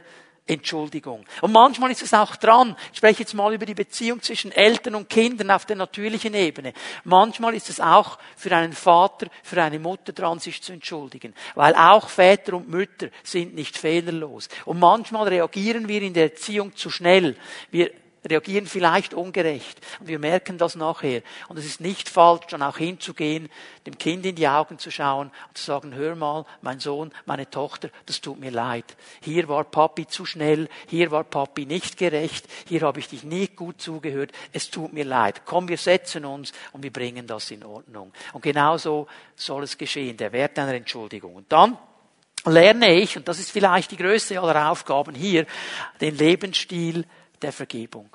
[0.48, 1.26] Entschuldigung.
[1.42, 4.94] Und manchmal ist es auch dran, ich spreche jetzt mal über die Beziehung zwischen Eltern
[4.94, 6.74] und Kindern auf der natürlichen Ebene.
[7.04, 11.34] Manchmal ist es auch für einen Vater, für eine Mutter dran, sich zu entschuldigen.
[11.56, 14.48] Weil auch Väter und Mütter sind nicht fehlerlos.
[14.66, 17.36] Und manchmal reagieren wir in der Erziehung zu schnell.
[17.72, 17.90] Wir
[18.26, 19.80] reagieren vielleicht ungerecht.
[20.00, 21.22] Und wir merken das nachher.
[21.48, 23.50] Und es ist nicht falsch, dann auch hinzugehen,
[23.86, 27.50] dem Kind in die Augen zu schauen und zu sagen, hör mal, mein Sohn, meine
[27.50, 28.96] Tochter, das tut mir leid.
[29.22, 33.56] Hier war Papi zu schnell, hier war Papi nicht gerecht, hier habe ich dich nicht
[33.56, 35.42] gut zugehört, es tut mir leid.
[35.46, 38.12] Komm, wir setzen uns und wir bringen das in Ordnung.
[38.34, 41.36] Und genauso soll es geschehen, der Wert einer Entschuldigung.
[41.36, 41.78] Und dann
[42.46, 45.46] lerne ich, und das ist vielleicht die größte aller Aufgaben hier,
[46.02, 47.06] den Lebensstil
[47.42, 48.10] der Vergebung.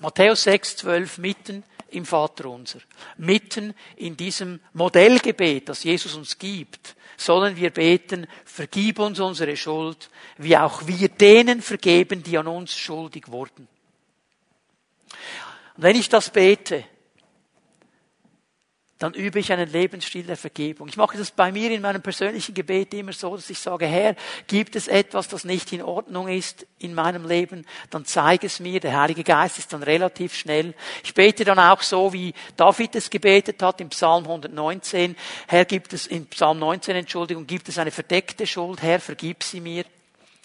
[0.00, 2.80] Matthäus 6, 12, mitten im Vaterunser,
[3.18, 10.08] mitten in diesem Modellgebet, das Jesus uns gibt, sollen wir beten, vergib uns unsere Schuld,
[10.38, 13.68] wie auch wir denen vergeben, die an uns schuldig wurden.
[15.76, 16.84] Und wenn ich das bete,
[19.00, 20.86] dann übe ich einen Lebensstil der Vergebung.
[20.86, 24.14] Ich mache das bei mir in meinem persönlichen Gebet immer so, dass ich sage, Herr,
[24.46, 28.78] gibt es etwas, das nicht in Ordnung ist in meinem Leben, dann zeige es mir.
[28.78, 30.74] Der Heilige Geist ist dann relativ schnell.
[31.02, 35.16] Ich bete dann auch so, wie David es gebetet hat im Psalm 119.
[35.48, 38.82] Herr, gibt es, im Psalm 19, Entschuldigung, gibt es eine verdeckte Schuld?
[38.82, 39.84] Herr, vergib sie mir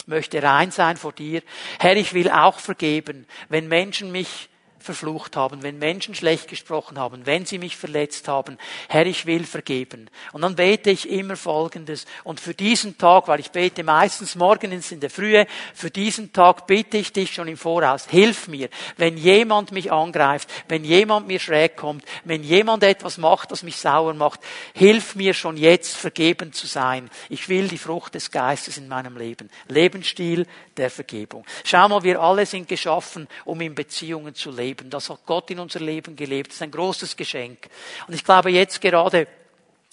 [0.07, 1.41] möchte rein sein vor dir.
[1.79, 4.49] Herr, ich will auch vergeben, wenn Menschen mich
[4.85, 8.57] verflucht haben, wenn Menschen schlecht gesprochen haben, wenn sie mich verletzt haben.
[8.87, 10.09] Herr, ich will vergeben.
[10.31, 12.05] Und dann bete ich immer Folgendes.
[12.23, 16.67] Und für diesen Tag, weil ich bete meistens morgens in der Frühe, für diesen Tag
[16.67, 18.07] bitte ich dich schon im Voraus.
[18.07, 23.51] Hilf mir, wenn jemand mich angreift, wenn jemand mir schräg kommt, wenn jemand etwas macht,
[23.51, 24.39] das mich sauer macht.
[24.73, 27.09] Hilf mir schon jetzt vergeben zu sein.
[27.29, 29.49] Ich will die Frucht des Geistes in meinem Leben.
[29.67, 30.45] Lebensstil
[30.77, 31.43] der Vergebung.
[31.63, 34.89] Schau mal, wir alle sind geschaffen, um in Beziehungen zu leben leben.
[34.89, 36.49] Das hat Gott in unser Leben gelebt.
[36.49, 37.67] Das ist ein großes Geschenk.
[38.07, 39.27] Und ich glaube jetzt gerade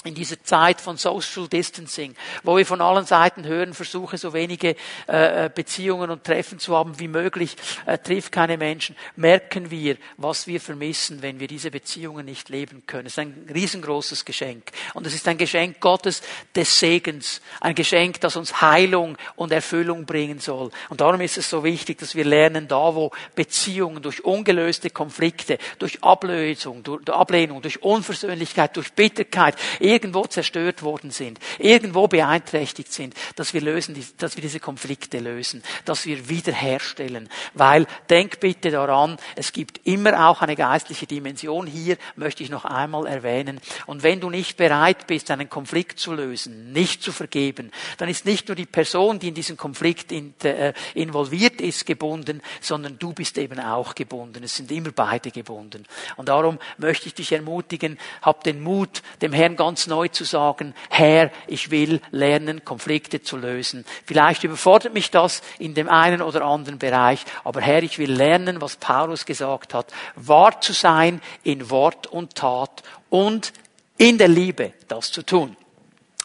[0.05, 4.77] in dieser Zeit von Social Distancing, wo wir von allen Seiten hören, versuche so wenige
[5.09, 9.97] äh, äh, Beziehungen und Treffen zu haben wie möglich, äh, trifft keine Menschen, merken wir,
[10.17, 13.07] was wir vermissen, wenn wir diese Beziehungen nicht leben können.
[13.07, 14.73] Es ist ein riesengroßes Geschenk.
[14.95, 16.23] Und es ist ein Geschenk Gottes
[16.55, 20.71] des Segens, ein Geschenk, das uns Heilung und Erfüllung bringen soll.
[20.88, 25.59] Und darum ist es so wichtig, dass wir lernen, da wo Beziehungen durch ungelöste Konflikte,
[25.79, 29.57] durch Ablösung, durch Ablehnung, durch Unversöhnlichkeit, durch Bitterkeit,
[29.92, 35.62] irgendwo zerstört worden sind, irgendwo beeinträchtigt sind, dass wir lösen, dass wir diese Konflikte lösen,
[35.85, 37.28] dass wir wiederherstellen.
[37.55, 41.66] Weil, denk bitte daran, es gibt immer auch eine geistliche Dimension.
[41.66, 43.61] Hier möchte ich noch einmal erwähnen.
[43.87, 48.24] Und wenn du nicht bereit bist, einen Konflikt zu lösen, nicht zu vergeben, dann ist
[48.24, 53.38] nicht nur die Person, die in diesen Konflikt äh, involviert ist, gebunden, sondern du bist
[53.38, 54.42] eben auch gebunden.
[54.44, 55.85] Es sind immer beide gebunden.
[56.16, 60.23] Und darum möchte ich dich ermutigen, hab den Mut, dem Herrn ganz ganz neu zu
[60.23, 63.85] sagen, Herr, ich will lernen, Konflikte zu lösen.
[64.07, 68.61] Vielleicht überfordert mich das in dem einen oder anderen Bereich, aber Herr, ich will lernen,
[68.61, 73.53] was Paulus gesagt hat, wahr zu sein in Wort und Tat und
[73.99, 75.57] in der Liebe das zu tun.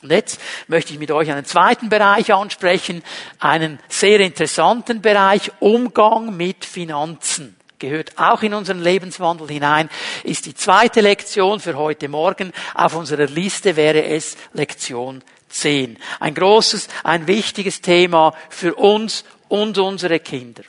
[0.03, 3.01] Und jetzt möchte ich mit euch einen zweiten Bereich ansprechen,
[3.39, 9.89] einen sehr interessanten Bereich, Umgang mit Finanzen gehört auch in unseren Lebenswandel hinein,
[10.23, 12.51] ist die zweite Lektion für heute Morgen.
[12.73, 15.97] Auf unserer Liste wäre es Lektion 10.
[16.19, 20.63] Ein großes, ein wichtiges Thema für uns und unsere Kinder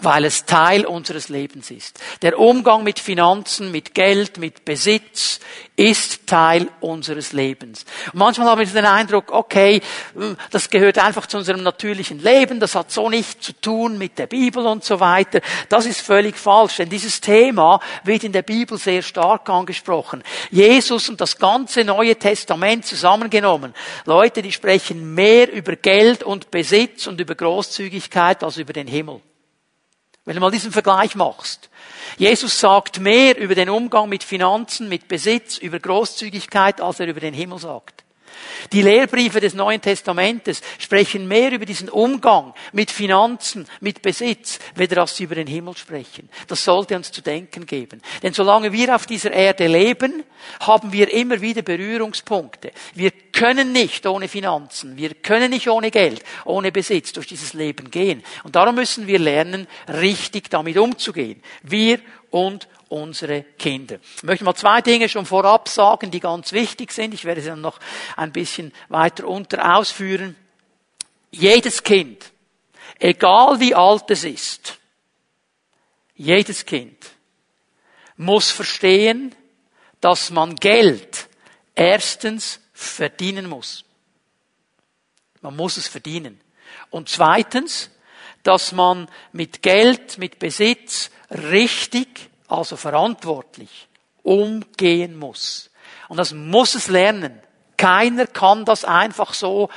[0.00, 1.98] weil es Teil unseres Lebens ist.
[2.20, 5.40] Der Umgang mit Finanzen, mit Geld, mit Besitz
[5.74, 7.86] ist Teil unseres Lebens.
[8.12, 9.80] Und manchmal haben wir den Eindruck, okay,
[10.50, 14.26] das gehört einfach zu unserem natürlichen Leben, das hat so nichts zu tun mit der
[14.26, 15.40] Bibel und so weiter.
[15.68, 20.22] Das ist völlig falsch, denn dieses Thema wird in der Bibel sehr stark angesprochen.
[20.50, 23.74] Jesus und das ganze Neue Testament zusammengenommen.
[24.04, 29.20] Leute, die sprechen mehr über Geld und Besitz und über Großzügigkeit als über den Himmel.
[30.26, 31.70] Wenn du mal diesen Vergleich machst.
[32.18, 37.20] Jesus sagt mehr über den Umgang mit Finanzen, mit Besitz, über Großzügigkeit, als er über
[37.20, 38.04] den Himmel sagt.
[38.72, 45.00] Die Lehrbriefe des Neuen Testamentes sprechen mehr über diesen Umgang mit Finanzen, mit Besitz, weder
[45.02, 46.28] als sie über den Himmel sprechen.
[46.48, 48.02] Das sollte uns zu denken geben.
[48.22, 50.24] Denn solange wir auf dieser Erde leben,
[50.60, 52.72] haben wir immer wieder Berührungspunkte.
[52.94, 57.90] Wir können nicht ohne Finanzen, wir können nicht ohne Geld, ohne Besitz durch dieses Leben
[57.90, 58.22] gehen.
[58.44, 61.42] Und darum müssen wir lernen, richtig damit umzugehen.
[61.62, 63.98] Wir und unsere Kinder.
[64.16, 67.14] Ich möchte mal zwei Dinge schon vorab sagen, die ganz wichtig sind.
[67.14, 67.78] Ich werde sie dann noch
[68.16, 70.36] ein bisschen weiter unter ausführen.
[71.30, 72.32] Jedes Kind
[72.98, 74.78] egal wie alt es ist,
[76.14, 76.96] jedes Kind
[78.16, 79.34] muss verstehen,
[80.00, 81.28] dass man Geld
[81.74, 83.84] erstens verdienen muss.
[85.42, 86.40] Man muss es verdienen.
[86.90, 87.90] Und zweitens,
[88.42, 93.88] dass man mit Geld, mit Besitz richtig, also verantwortlich
[94.22, 95.70] umgehen muss.
[96.08, 97.40] Und das muss es lernen.
[97.76, 99.68] Keiner kann das einfach so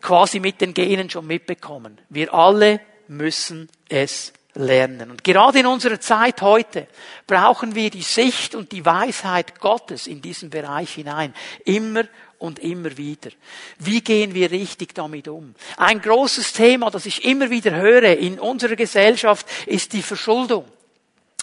[0.00, 1.98] quasi mit den Genen schon mitbekommen.
[2.08, 5.10] Wir alle müssen es lernen.
[5.10, 6.86] Und gerade in unserer Zeit heute
[7.26, 11.34] brauchen wir die Sicht und die Weisheit Gottes in diesen Bereich hinein.
[11.64, 12.04] Immer
[12.38, 13.30] und immer wieder.
[13.78, 15.54] Wie gehen wir richtig damit um?
[15.76, 20.64] Ein großes Thema, das ich immer wieder höre in unserer Gesellschaft, ist die Verschuldung.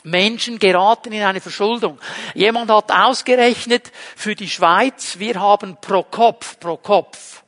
[0.03, 1.99] Menschen geraten in eine Verschuldung.
[2.33, 7.43] Jemand hat ausgerechnet für die Schweiz, wir haben pro Kopf, pro Kopf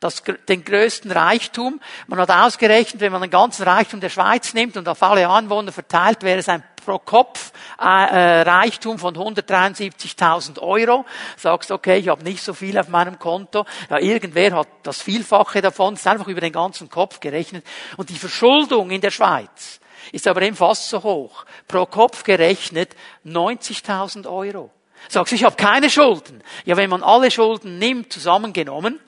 [0.00, 1.80] das, den größten Reichtum.
[2.06, 5.72] Man hat ausgerechnet, wenn man den ganzen Reichtum der Schweiz nimmt und auf alle Anwohner
[5.72, 11.04] verteilt, wäre es ein pro Kopf äh, äh Reichtum von 173.000 Euro.
[11.36, 13.66] Sagst, okay, ich habe nicht so viel auf meinem Konto.
[13.90, 17.66] Ja, irgendwer hat das Vielfache davon, ist einfach über den ganzen Kopf gerechnet.
[17.96, 19.80] Und die Verschuldung in der Schweiz
[20.12, 21.44] ist aber eben fast so hoch.
[21.66, 22.94] Pro Kopf gerechnet
[23.26, 24.70] 90.000 Euro.
[25.08, 26.42] Sagst, ich habe keine Schulden.
[26.64, 29.00] Ja, wenn man alle Schulden nimmt, zusammengenommen,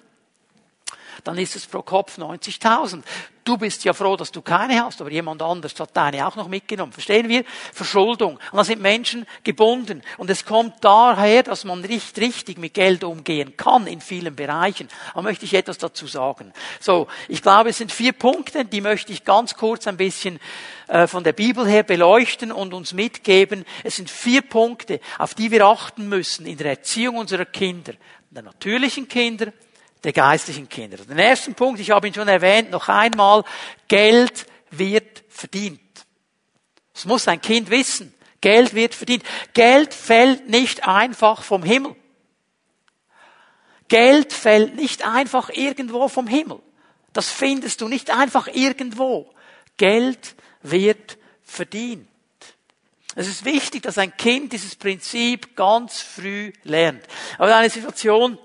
[1.24, 3.02] dann ist es pro Kopf 90.000.
[3.42, 6.46] Du bist ja froh, dass du keine hast, aber jemand anders hat deine auch noch
[6.46, 6.92] mitgenommen.
[6.92, 7.44] Verstehen wir?
[7.72, 8.35] Verschuldung.
[8.52, 10.02] Und da sind Menschen gebunden.
[10.18, 14.88] Und es kommt daher, dass man nicht richtig mit Geld umgehen kann in vielen Bereichen.
[15.14, 16.52] Da möchte ich etwas dazu sagen.
[16.80, 20.38] So, ich glaube, es sind vier Punkte, die möchte ich ganz kurz ein bisschen
[20.88, 23.64] äh, von der Bibel her beleuchten und uns mitgeben.
[23.85, 27.94] Es sind vier Punkte, auf die wir achten müssen in der Erziehung unserer Kinder,
[28.30, 29.52] der natürlichen Kinder,
[30.05, 30.97] der geistlichen Kinder.
[30.99, 33.45] Den ersten Punkt, ich habe ihn schon erwähnt, noch einmal,
[33.89, 35.81] Geld wird verdient.
[36.95, 38.15] Das muss ein Kind wissen.
[38.41, 39.25] Geld wird verdient.
[39.53, 41.97] Geld fällt nicht einfach vom Himmel.
[43.89, 46.61] Geld fällt nicht einfach irgendwo vom Himmel.
[47.13, 49.33] Das findest du nicht einfach irgendwo.
[49.77, 52.07] Geld wird verdient.
[53.17, 57.03] Es ist wichtig, dass ein Kind dieses Prinzip ganz früh lernt.
[57.39, 58.39] Aber eine Situation,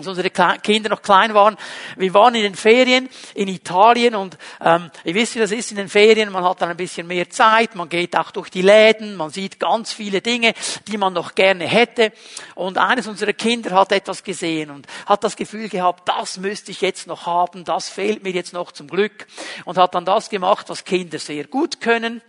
[0.00, 1.56] als unsere Kinder noch klein waren.
[1.96, 5.76] Wir waren in den Ferien in Italien und ähm, ihr wisst, wie das ist in
[5.76, 6.32] den Ferien.
[6.32, 9.60] Man hat dann ein bisschen mehr Zeit, man geht auch durch die Läden, man sieht
[9.60, 10.54] ganz viele Dinge,
[10.88, 12.12] die man noch gerne hätte.
[12.54, 16.80] Und eines unserer Kinder hat etwas gesehen und hat das Gefühl gehabt, das müsste ich
[16.80, 19.26] jetzt noch haben, das fehlt mir jetzt noch zum Glück.
[19.66, 22.22] Und hat dann das gemacht, was Kinder sehr gut können,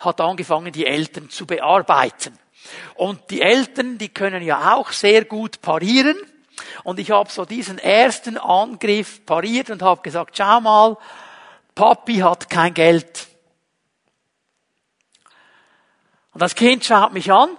[0.00, 2.38] hat angefangen, die Eltern zu bearbeiten.
[2.94, 6.16] Und die Eltern, die können ja auch sehr gut parieren.
[6.84, 10.96] Und ich habe so diesen ersten Angriff pariert und habe gesagt, schau mal,
[11.74, 13.28] Papi hat kein Geld.
[16.32, 17.56] Und das Kind schaut mich an,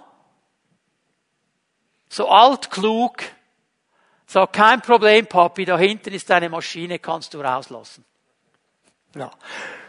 [2.08, 3.22] so alt, klug,
[4.26, 8.04] sagt, kein Problem, Papi, da hinten ist deine Maschine, kannst du rauslassen.
[9.14, 9.30] Ja.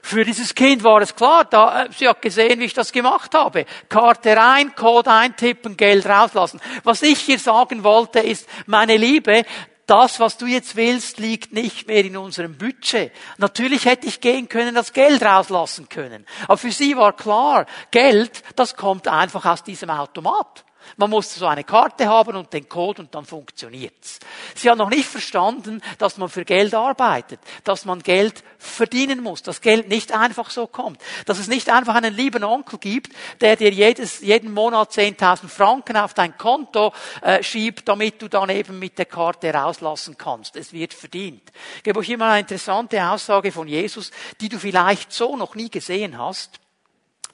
[0.01, 3.33] Für dieses Kind war es klar, da, äh, sie hat gesehen, wie ich das gemacht
[3.33, 3.65] habe.
[3.89, 6.61] Karte rein, Code eintippen, Geld rauslassen.
[6.83, 9.43] Was ich hier sagen wollte, ist, meine Liebe,
[9.87, 13.11] das, was du jetzt willst, liegt nicht mehr in unserem Budget.
[13.37, 16.25] Natürlich hätte ich gehen können, das Geld rauslassen können.
[16.43, 20.64] Aber für sie war klar, Geld, das kommt einfach aus diesem Automat.
[20.97, 24.19] Man muss so eine Karte haben und den Code und dann funktioniert's.
[24.55, 29.43] Sie hat noch nicht verstanden, dass man für Geld arbeitet, dass man Geld verdienen muss,
[29.43, 33.55] dass Geld nicht einfach so kommt, dass es nicht einfach einen lieben Onkel gibt, der
[33.55, 38.79] dir jedes, jeden Monat 10.000 Franken auf dein Konto äh, schiebt, damit du dann eben
[38.79, 40.55] mit der Karte rauslassen kannst.
[40.55, 41.51] Es wird verdient.
[41.77, 45.69] Ich gebe euch immer eine interessante Aussage von Jesus, die du vielleicht so noch nie
[45.69, 46.59] gesehen hast.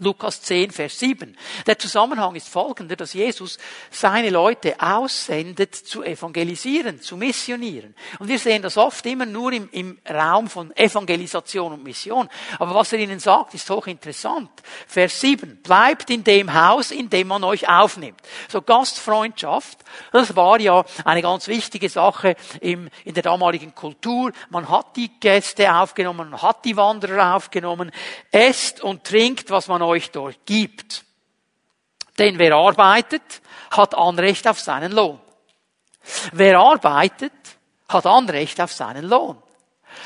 [0.02, 1.38] Lukas 10, Vers 7.
[1.68, 3.60] Der Zusammenhang ist folgender, dass Jesus
[3.92, 7.94] seine Leute aussendet, zu evangelisieren, zu missionieren.
[8.18, 12.30] Und wir sehen das oft immer nur im, im Raum von Evangelisation und Mission.
[12.58, 14.50] Aber was er ihnen sagt, ist hochinteressant.
[14.88, 15.62] Vers 7.
[15.62, 18.20] Bleibt in dem Haus, in dem man euch aufnimmt.
[18.50, 19.78] So Gastfreundschaft,
[20.12, 24.32] das war ja eine ganz wichtige Sache im, in der damaligen Kultur.
[24.50, 27.92] Man hat die Gäste aufgenommen, man hat die Wanderer aufgenommen.
[28.32, 31.04] Esst und trinkt, was man euch dort gibt.
[32.18, 33.42] Denn wer arbeitet,
[33.72, 35.20] hat Anrecht auf seinen Lohn.
[36.34, 37.32] Wer arbeitet,
[37.90, 39.42] hat Anrecht auf seinen Lohn.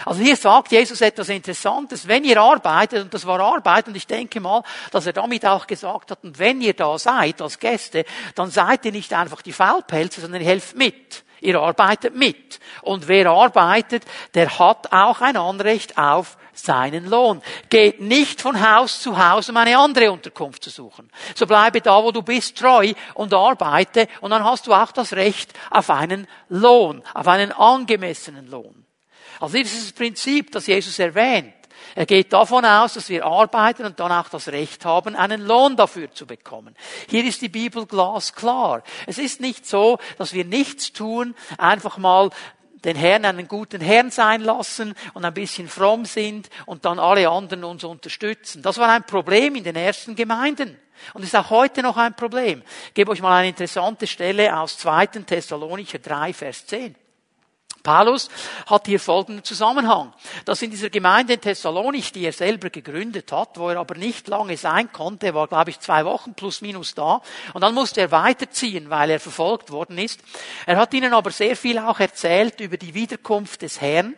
[0.03, 2.07] Also hier sagt Jesus etwas Interessantes.
[2.07, 5.67] Wenn ihr arbeitet, und das war Arbeit, und ich denke mal, dass er damit auch
[5.67, 9.53] gesagt hat, und wenn ihr da seid als Gäste, dann seid ihr nicht einfach die
[9.53, 11.23] Faulpelze, sondern ihr helft mit.
[11.41, 12.59] Ihr arbeitet mit.
[12.81, 17.41] Und wer arbeitet, der hat auch ein Anrecht auf seinen Lohn.
[17.69, 21.11] Geht nicht von Haus zu Haus, um eine andere Unterkunft zu suchen.
[21.35, 25.13] So bleibe da, wo du bist, treu und arbeite und dann hast du auch das
[25.13, 28.85] Recht auf einen Lohn, auf einen angemessenen Lohn.
[29.39, 31.54] Also dieses Prinzip, das Jesus erwähnt.
[31.95, 35.77] Er geht davon aus, dass wir arbeiten und dann auch das Recht haben, einen Lohn
[35.77, 36.75] dafür zu bekommen.
[37.09, 38.83] Hier ist die Bibel glasklar.
[39.07, 42.31] Es ist nicht so, dass wir nichts tun, einfach mal
[42.83, 47.29] den Herrn einen guten Herrn sein lassen und ein bisschen fromm sind und dann alle
[47.29, 48.61] anderen uns unterstützen.
[48.61, 50.77] Das war ein Problem in den ersten Gemeinden.
[51.13, 52.61] Und ist auch heute noch ein Problem.
[52.87, 55.07] Ich gebe euch mal eine interessante Stelle aus 2.
[55.07, 56.95] Thessalonicher 3, Vers 10.
[57.85, 58.29] Paulus
[58.65, 60.11] hat hier folgenden Zusammenhang.
[60.43, 64.27] Dass in dieser Gemeinde in Thessalonich, die er selber gegründet hat, wo er aber nicht
[64.27, 67.21] lange sein konnte, er war glaube ich zwei Wochen plus minus da,
[67.53, 70.19] und dann musste er weiterziehen, weil er verfolgt worden ist.
[70.65, 74.15] Er hat ihnen aber sehr viel auch erzählt über die Wiederkunft des Herrn.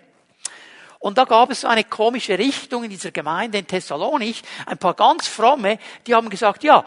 [1.00, 4.96] Und da gab es so eine komische Richtung in dieser Gemeinde in Thessalonich, ein paar
[4.96, 6.84] ganz fromme, die haben gesagt, ja,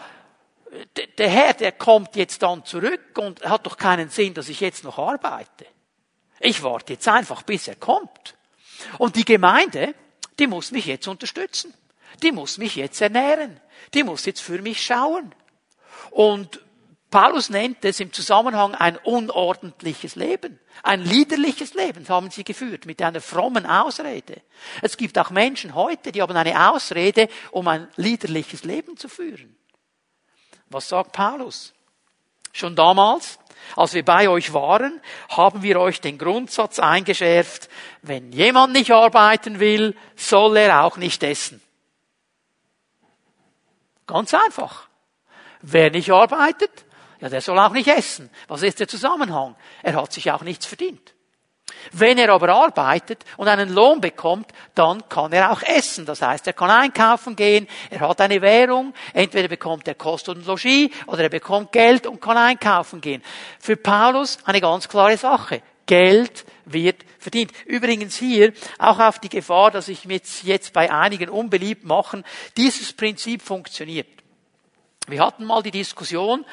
[1.18, 4.84] der Herr, der kommt jetzt dann zurück und hat doch keinen Sinn, dass ich jetzt
[4.84, 5.66] noch arbeite.
[6.40, 8.34] Ich warte jetzt einfach, bis er kommt.
[8.98, 9.94] Und die Gemeinde,
[10.38, 11.72] die muss mich jetzt unterstützen.
[12.22, 13.60] Die muss mich jetzt ernähren.
[13.94, 15.34] Die muss jetzt für mich schauen.
[16.10, 16.60] Und
[17.10, 20.60] Paulus nennt es im Zusammenhang ein unordentliches Leben.
[20.82, 24.40] Ein liederliches Leben haben sie geführt mit einer frommen Ausrede.
[24.80, 29.56] Es gibt auch Menschen heute, die haben eine Ausrede, um ein liederliches Leben zu führen.
[30.68, 31.74] Was sagt Paulus?
[32.52, 33.39] Schon damals
[33.76, 37.68] als wir bei euch waren, haben wir euch den Grundsatz eingeschärft,
[38.02, 41.62] wenn jemand nicht arbeiten will, soll er auch nicht essen.
[44.06, 44.88] Ganz einfach.
[45.62, 46.84] Wer nicht arbeitet,
[47.20, 48.30] ja, der soll auch nicht essen.
[48.48, 49.54] Was ist der Zusammenhang?
[49.82, 51.14] Er hat sich auch nichts verdient.
[51.92, 56.06] Wenn er aber arbeitet und einen Lohn bekommt, dann kann er auch essen.
[56.06, 60.46] Das heißt, er kann einkaufen gehen, er hat eine Währung, entweder bekommt er Kost und
[60.46, 63.22] Logis oder er bekommt Geld und kann einkaufen gehen.
[63.58, 65.62] Für Paulus eine ganz klare Sache.
[65.86, 67.52] Geld wird verdient.
[67.66, 72.24] Übrigens hier, auch auf die Gefahr, dass ich mich jetzt bei einigen unbeliebt machen,
[72.56, 74.06] dieses Prinzip funktioniert.
[75.08, 76.44] Wir hatten mal die Diskussion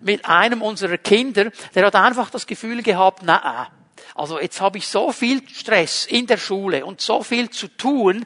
[0.00, 3.68] mit einem unserer Kinder, der hat einfach das Gefühl gehabt, na,
[4.14, 8.24] also jetzt habe ich so viel Stress in der Schule und so viel zu tun,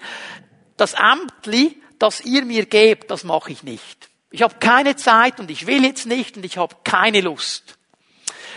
[0.76, 4.08] das Amtli, das ihr mir gebt, das mache ich nicht.
[4.30, 7.78] Ich habe keine Zeit und ich will jetzt nicht und ich habe keine Lust.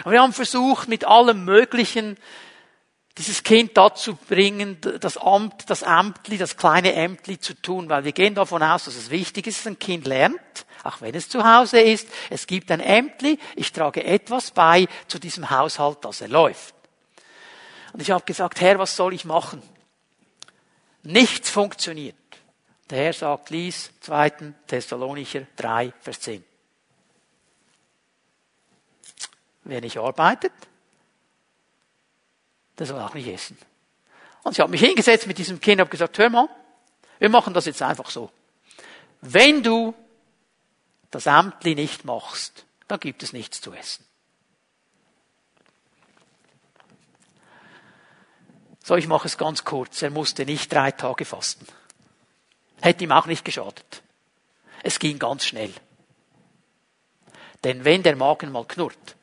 [0.04, 2.18] Und wir haben versucht, mit allem Möglichen
[3.18, 8.12] dieses Kind dazu bringen, das Amt, das Amtli, das kleine Ämtli zu tun, weil wir
[8.14, 11.44] gehen davon aus, dass es wichtig ist, dass ein Kind lernt, auch wenn es zu
[11.44, 12.08] Hause ist.
[12.30, 16.74] Es gibt ein Ämtli, ich trage etwas bei zu diesem Haushalt, dass er läuft.
[17.94, 19.62] Und ich habe gesagt, Herr, was soll ich machen?
[21.04, 22.16] Nichts funktioniert.
[22.90, 24.54] Der Herr sagt, lies 2.
[24.68, 26.44] Thessalonicher 3, Vers 10.
[29.64, 30.54] Wer nicht arbeitet,
[32.78, 33.58] der soll auch nicht essen.
[34.44, 36.50] Und ich habe mich hingesetzt mit diesem Kind und habe gesagt, hör mal,
[37.20, 38.32] wir machen das jetzt einfach so.
[39.22, 39.94] Wenn du
[41.12, 44.04] das Amtli nicht machst, dann gibt es nichts zu essen.
[48.84, 50.02] So, ich mache es ganz kurz.
[50.02, 51.66] Er musste nicht drei Tage fasten.
[52.82, 54.02] Hätte ihm auch nicht geschadet.
[54.84, 55.72] Es ging ganz schnell.
[57.64, 59.16] Denn wenn der Magen mal knurrt,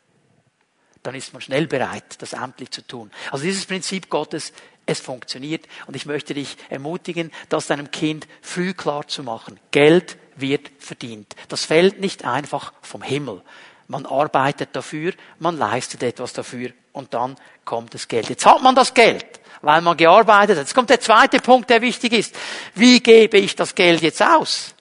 [1.02, 3.11] dann ist man schnell bereit, das amtlich zu tun.
[3.32, 4.52] Also dieses Prinzip Gottes,
[4.86, 5.66] es funktioniert.
[5.86, 9.59] Und ich möchte dich ermutigen, das deinem Kind früh klar zu machen.
[9.70, 11.34] Geld wird verdient.
[11.48, 13.42] Das fällt nicht einfach vom Himmel.
[13.88, 18.28] Man arbeitet dafür, man leistet etwas dafür und dann kommt das Geld.
[18.28, 20.64] Jetzt hat man das Geld weil man gearbeitet hat.
[20.64, 22.34] Jetzt kommt der zweite Punkt, der wichtig ist.
[22.74, 24.74] Wie gebe ich das Geld jetzt aus?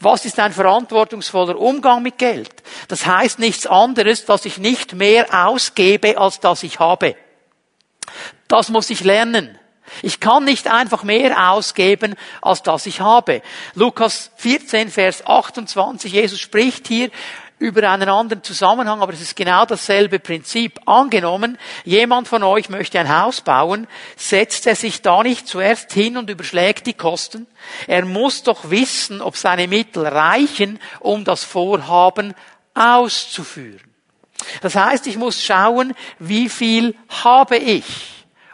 [0.00, 2.50] Was ist ein verantwortungsvoller Umgang mit Geld?
[2.88, 7.16] Das heißt nichts anderes, dass ich nicht mehr ausgebe, als dass ich habe.
[8.48, 9.58] Das muss ich lernen.
[10.02, 13.42] Ich kann nicht einfach mehr ausgeben, als dass ich habe.
[13.74, 17.10] Lukas 14, Vers 28, Jesus spricht hier
[17.58, 20.80] über einen anderen Zusammenhang, aber es ist genau dasselbe Prinzip.
[20.86, 23.86] Angenommen, jemand von euch möchte ein Haus bauen,
[24.16, 27.46] setzt er sich da nicht zuerst hin und überschlägt die Kosten?
[27.86, 32.34] Er muss doch wissen, ob seine Mittel reichen, um das Vorhaben
[32.74, 33.82] auszuführen.
[34.60, 36.94] Das heißt, ich muss schauen, wie viel
[37.24, 37.84] habe ich?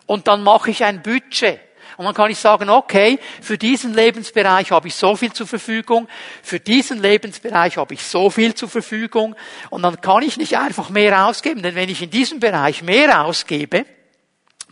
[0.06, 1.60] Und dann mache ich ein Budget.
[1.96, 6.08] Und dann kann ich sagen, okay, für diesen Lebensbereich habe ich so viel zur Verfügung,
[6.42, 9.36] für diesen Lebensbereich habe ich so viel zur Verfügung.
[9.70, 13.24] Und dann kann ich nicht einfach mehr ausgeben, denn wenn ich in diesem Bereich mehr
[13.24, 13.86] ausgebe,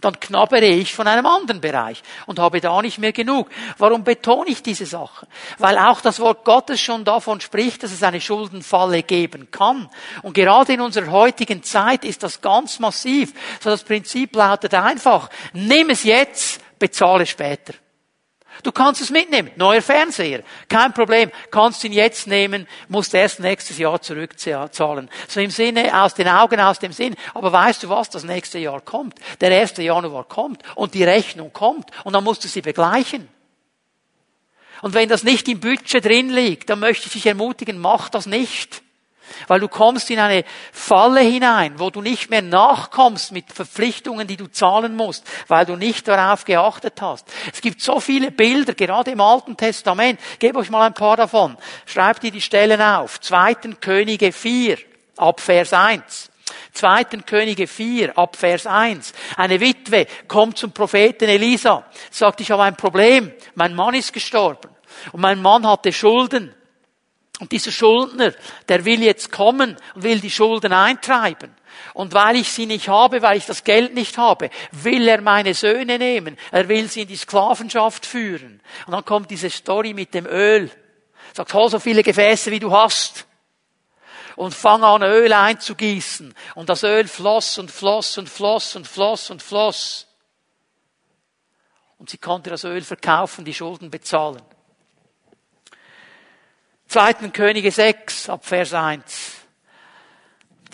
[0.02, 3.48] dann knabbere ich von einem anderen Bereich und habe da nicht mehr genug.
[3.78, 5.28] Warum betone ich diese Sachen?
[5.58, 9.88] Weil auch das Wort Gottes schon davon spricht, dass es eine Schuldenfalle geben kann.
[10.22, 13.32] Und gerade in unserer heutigen Zeit ist das ganz massiv.
[13.60, 17.74] So das Prinzip lautet einfach, nimm es jetzt, bezahle später.
[18.64, 19.52] Du kannst es mitnehmen.
[19.54, 20.42] Neuer Fernseher.
[20.68, 21.30] Kein Problem.
[21.52, 25.08] Kannst ihn jetzt nehmen, musst erst nächstes Jahr zurückzahlen.
[25.28, 27.14] So im Sinne, aus den Augen, aus dem Sinn.
[27.34, 28.10] Aber weißt du was?
[28.10, 29.14] Das nächste Jahr kommt.
[29.40, 30.60] Der erste Januar kommt.
[30.74, 31.88] Und die Rechnung kommt.
[32.02, 33.28] Und dann musst du sie begleichen.
[34.82, 38.26] Und wenn das nicht im Budget drin liegt, dann möchte ich dich ermutigen, mach das
[38.26, 38.82] nicht.
[39.48, 44.36] Weil du kommst in eine Falle hinein, wo du nicht mehr nachkommst mit Verpflichtungen, die
[44.36, 47.26] du zahlen musst, weil du nicht darauf geachtet hast.
[47.52, 50.20] Es gibt so viele Bilder, gerade im Alten Testament.
[50.38, 51.56] Gebe euch mal ein paar davon.
[51.86, 53.20] Schreibt ihr die Stellen auf.
[53.20, 54.78] Zweiten Könige 4,
[55.16, 56.30] ab Vers 1.
[56.72, 59.12] Zweiten Könige 4, ab Vers 1.
[59.36, 64.70] Eine Witwe kommt zum Propheten Elisa, sagt, ich habe ein Problem, mein Mann ist gestorben
[65.12, 66.54] und mein Mann hatte Schulden.
[67.42, 68.32] Und dieser Schuldner,
[68.68, 71.52] der will jetzt kommen und will die Schulden eintreiben.
[71.92, 75.52] Und weil ich sie nicht habe, weil ich das Geld nicht habe, will er meine
[75.52, 76.38] Söhne nehmen.
[76.52, 78.60] Er will sie in die Sklavenschaft führen.
[78.86, 80.70] Und dann kommt diese Story mit dem Öl.
[81.32, 83.26] Sagt, hol so viele Gefäße, wie du hast.
[84.36, 86.32] Und fang an, Öl einzugießen.
[86.54, 90.06] Und das Öl floss und floss und floss und floss und floss.
[91.98, 94.42] Und sie konnte das Öl verkaufen, die Schulden bezahlen.
[96.92, 99.36] Zweiten Könige 6 ab Vers 1.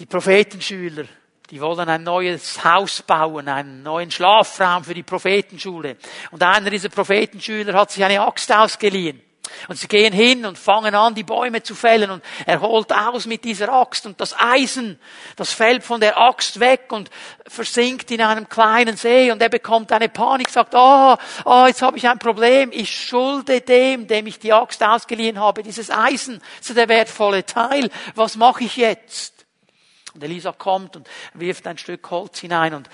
[0.01, 1.05] Die Prophetenschüler,
[1.49, 5.97] die wollen ein neues Haus bauen, einen neuen Schlafraum für die Prophetenschule.
[6.33, 9.23] Und einer dieser Prophetenschüler hat sich eine Axt ausgeliehen.
[9.69, 13.27] Und sie gehen hin und fangen an, die Bäume zu fällen und er holt aus
[13.27, 14.99] mit dieser Axt und das Eisen,
[15.37, 17.11] das fällt von der Axt weg und
[17.47, 21.83] versinkt in einem kleinen See und er bekommt eine Panik, sagt, ah, oh, oh, jetzt
[21.83, 26.43] habe ich ein Problem, ich schulde dem, dem ich die Axt ausgeliehen habe, dieses Eisen,
[26.61, 29.47] so der wertvolle Teil, was mache ich jetzt?
[30.15, 32.89] Und Elisa kommt und wirft ein Stück Holz hinein und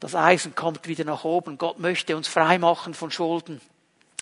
[0.00, 1.58] das Eisen kommt wieder nach oben.
[1.58, 3.60] Gott möchte uns frei machen von Schulden.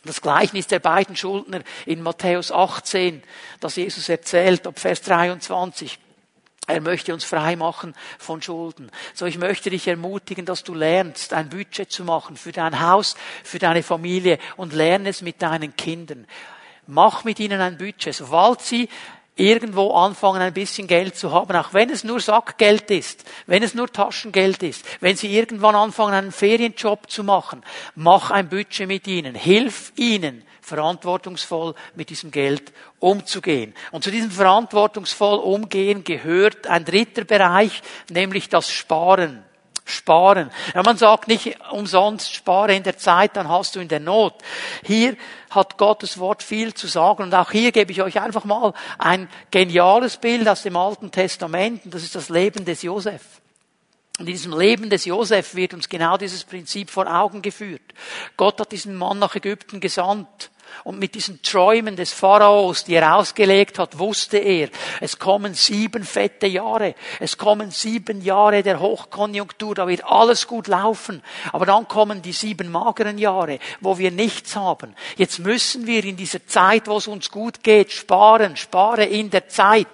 [0.04, 3.22] Das Gleichnis der beiden Schuldner in Matthäus 18,
[3.60, 5.98] das Jesus erzählt, ab Vers 23.
[6.66, 8.90] Er möchte uns frei machen von Schulden.
[9.12, 13.16] So, ich möchte dich ermutigen, dass du lernst, ein Budget zu machen für dein Haus,
[13.42, 16.26] für deine Familie und lerne es mit deinen Kindern.
[16.86, 18.14] Mach mit ihnen ein Budget.
[18.14, 18.88] Sobald sie
[19.36, 23.74] irgendwo anfangen, ein bisschen Geld zu haben, auch wenn es nur Sackgeld ist, wenn es
[23.74, 27.62] nur Taschengeld ist, wenn sie irgendwann anfangen, einen Ferienjob zu machen,
[27.96, 33.74] mach ein Budget mit ihnen, hilf ihnen, verantwortungsvoll mit diesem Geld umzugehen.
[33.90, 39.43] Und zu diesem verantwortungsvoll umgehen gehört ein dritter Bereich, nämlich das Sparen.
[39.84, 40.50] Sparen.
[40.74, 44.34] Ja, man sagt nicht umsonst, spare in der Zeit, dann hast du in der Not.
[44.82, 45.16] Hier
[45.50, 49.28] hat Gottes Wort viel zu sagen und auch hier gebe ich euch einfach mal ein
[49.50, 53.22] geniales Bild aus dem Alten Testament und das ist das Leben des Josef.
[54.18, 57.82] Und in diesem Leben des Josef wird uns genau dieses Prinzip vor Augen geführt.
[58.36, 60.50] Gott hat diesen Mann nach Ägypten gesandt
[60.82, 64.68] und mit diesen Träumen des Pharaos, die er ausgelegt hat, wusste er,
[65.00, 66.94] es kommen sieben fette Jahre.
[67.20, 71.22] Es kommen sieben Jahre der Hochkonjunktur, da wird alles gut laufen.
[71.52, 74.94] Aber dann kommen die sieben mageren Jahre, wo wir nichts haben.
[75.16, 78.56] Jetzt müssen wir in dieser Zeit, wo es uns gut geht, sparen.
[78.56, 79.86] Spare in der Zeit.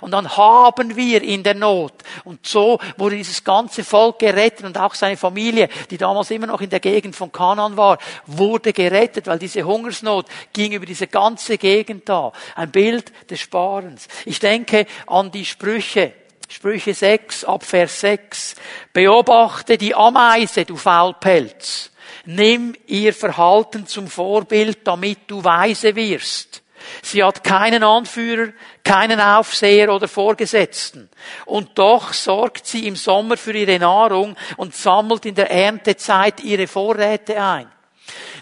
[0.00, 1.94] Und dann haben wir in der Not.
[2.24, 6.60] Und so wurde dieses ganze Volk gerettet und auch seine Familie, die damals immer noch
[6.60, 10.21] in der Gegend von Kanan war, wurde gerettet, weil diese Hungersnot
[10.52, 12.32] ging über diese ganze Gegend da.
[12.54, 14.08] Ein Bild des Sparens.
[14.24, 16.12] Ich denke an die Sprüche.
[16.48, 18.56] Sprüche 6, ab Vers 6.
[18.92, 21.90] Beobachte die Ameise, du Faulpelz.
[22.26, 26.62] Nimm ihr Verhalten zum Vorbild, damit du weise wirst.
[27.02, 28.52] Sie hat keinen Anführer,
[28.84, 31.08] keinen Aufseher oder Vorgesetzten.
[31.46, 36.66] Und doch sorgt sie im Sommer für ihre Nahrung und sammelt in der Erntezeit ihre
[36.66, 37.70] Vorräte ein.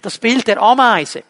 [0.02, 1.22] Das Bild der Ameise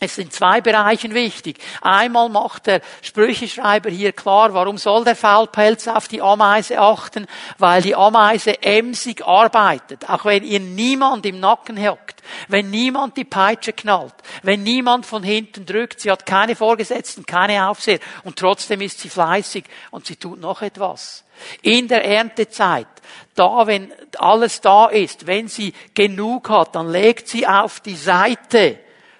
[0.00, 1.58] es sind zwei Bereichen wichtig.
[1.82, 7.26] Einmal macht der Sprücheschreiber hier klar, warum soll der Faulpelz auf die Ameise achten?
[7.58, 10.08] Weil die Ameise emsig arbeitet.
[10.08, 15.24] Auch wenn ihr niemand im Nacken hockt, wenn niemand die Peitsche knallt, wenn niemand von
[15.24, 20.16] hinten drückt, sie hat keine Vorgesetzten, keine Aufseher und trotzdem ist sie fleißig und sie
[20.16, 21.24] tut noch etwas.
[21.62, 22.86] In der Erntezeit,
[23.34, 28.78] da wenn alles da ist, wenn sie genug hat, dann legt sie auf die Seite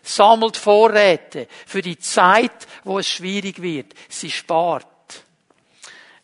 [0.09, 3.95] sammelt Vorräte für die Zeit, wo es schwierig wird.
[4.09, 4.87] Sie spart.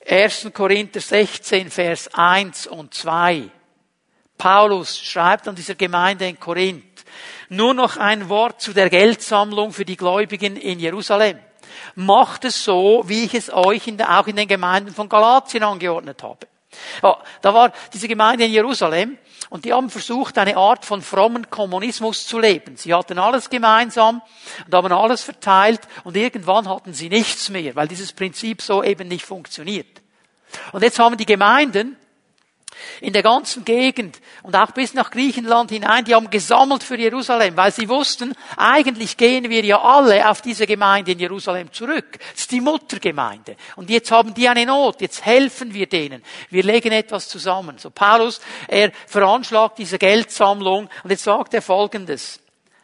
[0.06, 0.50] 1.
[0.52, 3.50] Korinther 16, Vers 1 und 2.
[4.36, 7.04] Paulus schreibt an dieser Gemeinde in Korinth,
[7.48, 11.38] nur noch ein Wort zu der Geldsammlung für die Gläubigen in Jerusalem.
[11.94, 15.62] Macht es so, wie ich es euch in der, auch in den Gemeinden von Galatien
[15.62, 16.46] angeordnet habe.
[17.02, 19.18] Ja, da war diese Gemeinde in Jerusalem
[19.54, 22.76] und die haben versucht, eine Art von frommen Kommunismus zu leben.
[22.76, 24.20] Sie hatten alles gemeinsam
[24.66, 29.06] und haben alles verteilt und irgendwann hatten sie nichts mehr, weil dieses Prinzip so eben
[29.06, 30.02] nicht funktioniert.
[30.72, 31.96] Und jetzt haben die Gemeinden
[33.00, 37.56] in der ganzen Gegend und auch bis nach Griechenland hinein, die haben gesammelt für Jerusalem,
[37.56, 42.18] weil sie wussten, eigentlich gehen wir ja alle auf diese Gemeinde in Jerusalem zurück.
[42.32, 43.56] Das ist die Muttergemeinde.
[43.76, 46.22] Und jetzt haben die eine Not, jetzt helfen wir denen.
[46.50, 47.78] Wir legen etwas zusammen.
[47.78, 52.40] So Paulus, er veranschlagt diese Geldsammlung und jetzt sagt er folgendes.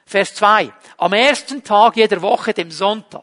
[0.07, 0.73] Vers 2.
[0.99, 3.23] Am ersten Tag jeder Woche, dem Sonntag,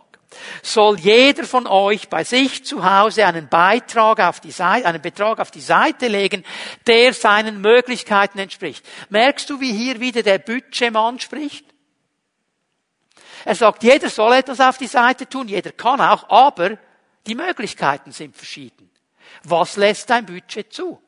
[0.61, 5.39] soll jeder von euch bei sich zu Hause einen Beitrag auf die Seite, einen Betrag
[5.39, 6.43] auf die Seite legen,
[6.85, 8.85] der seinen Möglichkeiten entspricht.
[9.09, 11.65] Merkst du, wie hier wieder der Budgetmann spricht?
[13.45, 16.77] Er sagt, jeder soll etwas auf die Seite tun, jeder kann auch, aber
[17.25, 18.89] die Möglichkeiten sind verschieden.
[19.43, 21.01] Was lässt dein Budget zu?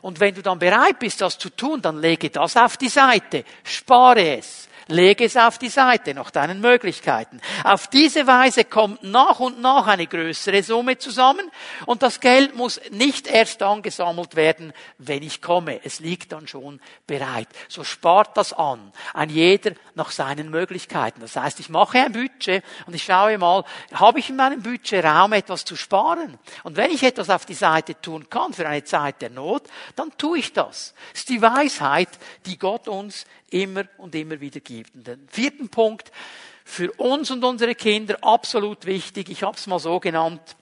[0.00, 3.44] Und wenn du dann bereit bist, das zu tun, dann lege das auf die Seite,
[3.64, 4.67] spare es.
[4.88, 7.40] Lege es auf die Seite nach deinen Möglichkeiten.
[7.62, 11.50] Auf diese Weise kommt nach und nach eine größere Summe zusammen
[11.86, 15.80] und das Geld muss nicht erst dann gesammelt werden, wenn ich komme.
[15.84, 17.48] Es liegt dann schon bereit.
[17.68, 18.92] So spart das an.
[19.12, 21.20] Ein jeder nach seinen Möglichkeiten.
[21.20, 25.04] Das heißt, ich mache ein Budget und ich schaue mal, habe ich in meinem Budget
[25.04, 26.38] Raum etwas zu sparen?
[26.62, 29.64] Und wenn ich etwas auf die Seite tun kann für eine Zeit der Not,
[29.96, 30.94] dann tue ich das.
[31.12, 32.08] Das ist die Weisheit,
[32.46, 34.94] die Gott uns immer und immer wieder gibt.
[34.94, 36.12] Und den vierten Punkt,
[36.64, 40.56] für uns und unsere Kinder absolut wichtig, ich habe es mal so genannt,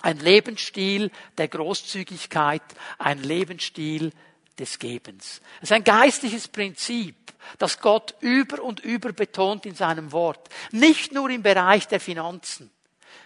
[0.00, 2.62] ein Lebensstil der Großzügigkeit,
[2.98, 4.12] ein Lebensstil
[4.58, 5.40] des Gebens.
[5.58, 7.16] Es ist ein geistliches Prinzip,
[7.58, 10.48] das Gott über und über betont in seinem Wort.
[10.72, 12.70] Nicht nur im Bereich der Finanzen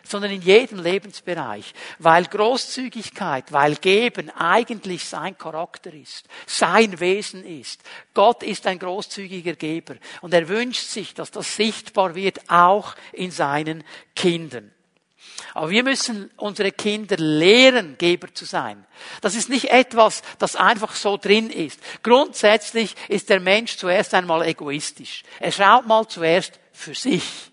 [0.09, 7.82] sondern in jedem Lebensbereich, weil Großzügigkeit, weil Geben eigentlich sein Charakter ist, sein Wesen ist.
[8.14, 13.30] Gott ist ein großzügiger Geber und er wünscht sich, dass das sichtbar wird, auch in
[13.30, 13.84] seinen
[14.14, 14.72] Kindern.
[15.54, 18.84] Aber wir müssen unsere Kinder lehren, Geber zu sein.
[19.20, 21.80] Das ist nicht etwas, das einfach so drin ist.
[22.02, 25.22] Grundsätzlich ist der Mensch zuerst einmal egoistisch.
[25.40, 27.50] Er schaut mal zuerst für sich.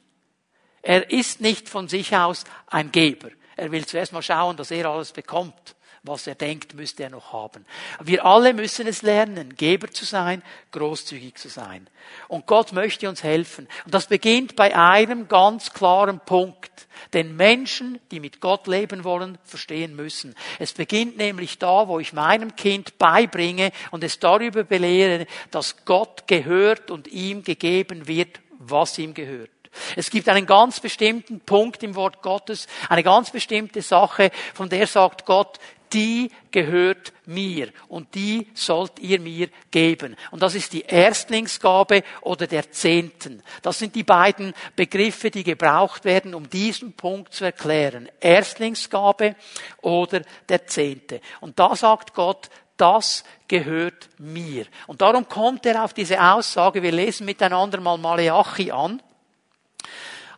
[0.85, 3.29] Er ist nicht von sich aus ein Geber.
[3.55, 5.75] Er will zuerst mal schauen, dass er alles bekommt.
[6.03, 7.65] Was er denkt, müsste er noch haben.
[8.03, 11.87] Wir alle müssen es lernen, Geber zu sein, großzügig zu sein.
[12.27, 13.67] Und Gott möchte uns helfen.
[13.85, 16.87] Und das beginnt bei einem ganz klaren Punkt.
[17.13, 20.35] Den Menschen, die mit Gott leben wollen, verstehen müssen.
[20.59, 26.27] Es beginnt nämlich da, wo ich meinem Kind beibringe und es darüber belehre, dass Gott
[26.27, 29.54] gehört und ihm gegeben wird, was ihm gehört.
[29.95, 34.87] Es gibt einen ganz bestimmten Punkt im Wort Gottes, eine ganz bestimmte Sache, von der
[34.87, 35.59] sagt Gott,
[35.93, 40.15] die gehört mir und die sollt ihr mir geben.
[40.31, 43.41] Und das ist die Erstlingsgabe oder der Zehnten.
[43.61, 48.09] Das sind die beiden Begriffe, die gebraucht werden, um diesen Punkt zu erklären.
[48.19, 49.35] Erstlingsgabe
[49.81, 51.21] oder der Zehnte.
[51.39, 54.65] Und da sagt Gott, das gehört mir.
[54.87, 59.01] Und darum kommt er auf diese Aussage, wir lesen miteinander mal Maleachi an.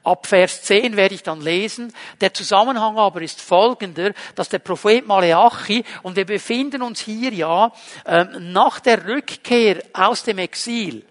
[0.08, 1.94] Ab Vers 10 werde ich dann lesen.
[2.22, 7.74] Der Zusammenhang aber ist folgender, dass der Prophet Maleachi, und wir befinden uns hier ja
[8.06, 11.04] ähm, nach der Rückkehr aus dem Exil,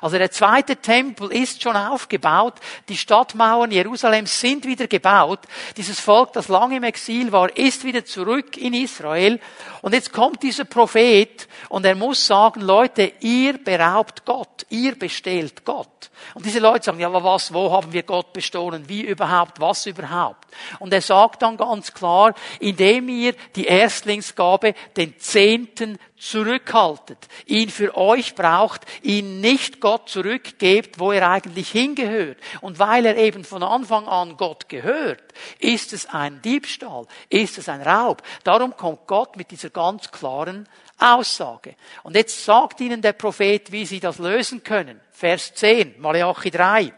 [0.00, 2.54] also der zweite Tempel ist schon aufgebaut.
[2.88, 5.40] Die Stadtmauern Jerusalems sind wieder gebaut.
[5.76, 9.40] Dieses Volk, das lange im Exil war, ist wieder zurück in Israel.
[9.84, 15.62] Und jetzt kommt dieser Prophet und er muss sagen, Leute, ihr beraubt Gott, ihr bestehlt
[15.66, 16.10] Gott.
[16.32, 18.88] Und diese Leute sagen, ja, aber was, wo haben wir Gott bestohlen?
[18.88, 19.60] Wie überhaupt?
[19.60, 20.46] Was überhaupt?
[20.78, 27.96] Und er sagt dann ganz klar, indem ihr die Erstlingsgabe, den Zehnten zurückhaltet, ihn für
[27.96, 32.38] euch braucht, ihn nicht Gott zurückgebt, wo er eigentlich hingehört.
[32.62, 35.22] Und weil er eben von Anfang an Gott gehört,
[35.58, 38.22] ist es ein Diebstahl, ist es ein Raub.
[38.44, 40.66] Darum kommt Gott mit dieser ganz klaren
[40.98, 41.76] Aussage.
[42.02, 44.98] Und jetzt sagt ihnen der Prophet, wie sie das lösen können.
[45.12, 46.94] Vers 10, Malachi 3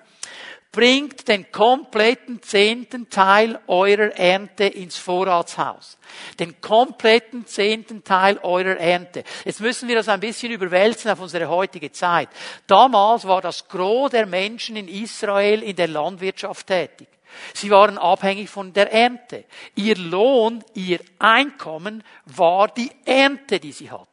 [0.77, 5.97] bringt den kompletten zehnten Teil eurer Ernte ins Vorratshaus.
[6.39, 9.25] Den kompletten zehnten Teil eurer Ernte.
[9.47, 12.29] Jetzt müssen wir das ein bisschen überwälzen auf unsere heutige Zeit.
[12.67, 17.09] Damals war das Gros der Menschen in Israel in der Landwirtschaft tätig.
[17.55, 19.45] Sie waren abhängig von der Ernte.
[19.75, 24.07] Ihr Lohn, ihr Einkommen war die Ernte, die sie hatten.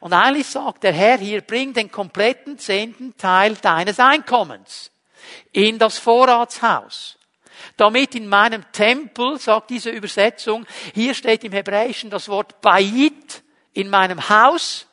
[0.00, 4.90] Und eigentlich sagt der Herr hier, bring den kompletten zehnten Teil deines Einkommens
[5.52, 7.18] in das Vorratshaus.
[7.76, 13.42] Damit in meinem Tempel, sagt diese Übersetzung, hier steht im Hebräischen das Wort Bayit,
[13.72, 14.86] in meinem Haus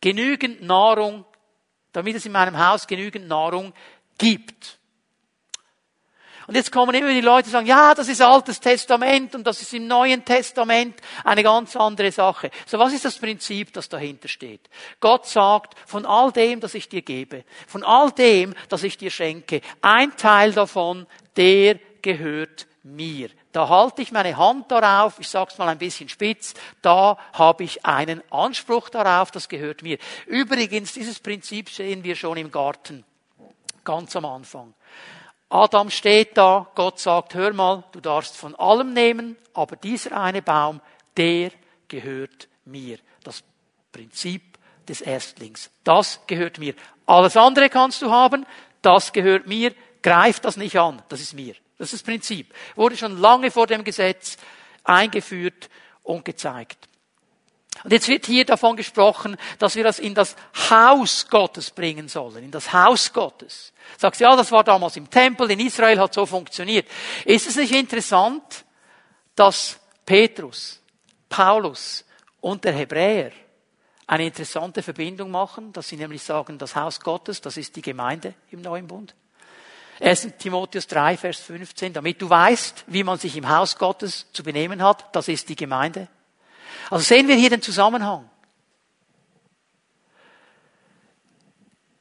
[0.00, 1.24] genügend Nahrung,
[1.92, 3.72] damit es in meinem Haus genügend Nahrung
[4.16, 4.77] gibt.
[6.48, 9.60] Und jetzt kommen immer die Leute und sagen, ja, das ist Altes Testament und das
[9.60, 12.50] ist im Neuen Testament eine ganz andere Sache.
[12.64, 14.62] So, was ist das Prinzip, das dahinter steht?
[14.98, 19.10] Gott sagt, von all dem, das ich dir gebe, von all dem, das ich dir
[19.10, 23.28] schenke, ein Teil davon, der gehört mir.
[23.52, 27.84] Da halte ich meine Hand darauf, ich sag's mal ein bisschen spitz, da habe ich
[27.84, 29.98] einen Anspruch darauf, das gehört mir.
[30.24, 33.04] Übrigens, dieses Prinzip sehen wir schon im Garten,
[33.84, 34.72] ganz am Anfang.
[35.50, 40.42] Adam steht da, Gott sagt, hör mal, du darfst von allem nehmen, aber dieser eine
[40.42, 40.80] Baum,
[41.16, 41.50] der
[41.88, 42.98] gehört mir.
[43.24, 43.42] Das
[43.90, 45.70] Prinzip des Erstlings.
[45.84, 46.74] Das gehört mir.
[47.06, 48.46] Alles andere kannst du haben,
[48.82, 49.74] das gehört mir.
[50.02, 51.54] Greif das nicht an, das ist mir.
[51.78, 52.52] Das ist das Prinzip.
[52.76, 54.36] Wurde schon lange vor dem Gesetz
[54.84, 55.70] eingeführt
[56.02, 56.87] und gezeigt.
[57.84, 60.36] Und jetzt wird hier davon gesprochen, dass wir das in das
[60.70, 63.72] Haus Gottes bringen sollen, in das Haus Gottes.
[63.96, 66.88] Sagst ja, das war damals im Tempel, in Israel hat so funktioniert.
[67.24, 68.64] Ist es nicht interessant,
[69.34, 70.80] dass Petrus,
[71.28, 72.04] Paulus
[72.40, 73.32] und der Hebräer
[74.06, 78.34] eine interessante Verbindung machen, dass sie nämlich sagen, das Haus Gottes, das ist die Gemeinde
[78.50, 79.14] im neuen Bund?
[80.00, 80.28] 1.
[80.38, 84.82] Timotheus 3, Vers 15, damit du weißt, wie man sich im Haus Gottes zu benehmen
[84.82, 86.08] hat, das ist die Gemeinde.
[86.90, 88.28] Also sehen wir hier den Zusammenhang.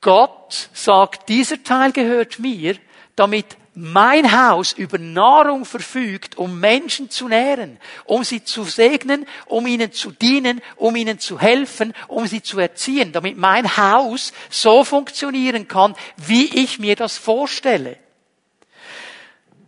[0.02, 2.78] Gott sagt, dieser Teil gehört mir,
[3.16, 9.68] damit mein Haus über Nahrung verfügt, um Menschen zu nähren, um sie zu segnen, um
[9.68, 14.84] ihnen zu dienen, um ihnen zu helfen, um sie zu erziehen, damit mein Haus so
[14.84, 17.98] funktionieren kann, wie ich mir das vorstelle.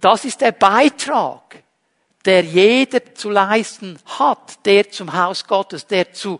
[0.01, 1.61] Das ist der Beitrag,
[2.25, 6.39] der jeder zu leisten hat, der zum Haus Gottes, der zu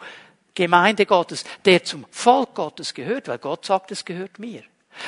[0.53, 4.63] Gemeinde Gottes, der zum Volk Gottes gehört, weil Gott sagt, es gehört mir.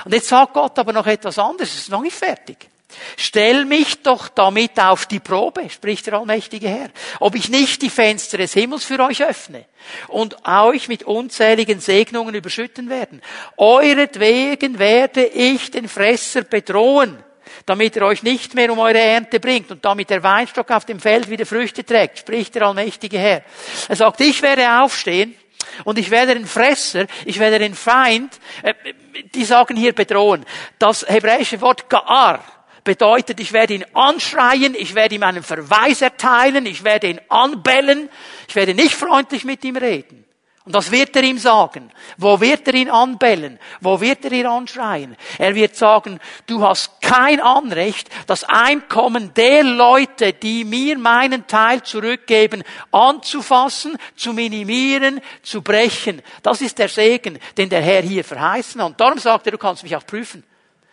[0.06, 2.70] Und jetzt sagt Gott aber noch etwas anderes, es ist noch nicht fertig.
[3.18, 7.90] Stell mich doch damit auf die Probe, spricht der allmächtige Herr, ob ich nicht die
[7.90, 9.66] Fenster des Himmels für euch öffne
[10.08, 13.22] und euch mit unzähligen Segnungen überschütten werden.
[13.58, 17.24] Euretwegen werde ich den Fresser bedrohen
[17.66, 21.00] damit er euch nicht mehr um eure Ernte bringt und damit der Weinstock auf dem
[21.00, 23.44] Feld wieder Früchte trägt, spricht der allmächtige Herr.
[23.88, 25.36] Er sagt, ich werde aufstehen
[25.84, 28.74] und ich werde den Fresser, ich werde den Feind, äh,
[29.34, 30.46] die sagen hier bedrohen.
[30.80, 32.44] Das hebräische Wort Gaar
[32.84, 38.10] bedeutet, ich werde ihn anschreien, ich werde ihm einen Verweis erteilen, ich werde ihn anbellen,
[38.48, 40.26] ich werde nicht freundlich mit ihm reden.
[40.64, 41.92] Und was wird er ihm sagen?
[42.18, 43.58] Wo wird er ihn anbellen?
[43.80, 45.18] Wo wird er ihn anschreien?
[45.40, 51.82] Er wird sagen, du hast kein Anrecht, das Einkommen der Leute, die mir meinen Teil
[51.82, 56.22] zurückgeben, anzufassen, zu minimieren, zu brechen.
[56.44, 58.92] Das ist der Segen, den der Herr hier verheißen hat.
[58.92, 60.44] Und darum sagt er, du kannst mich auch prüfen.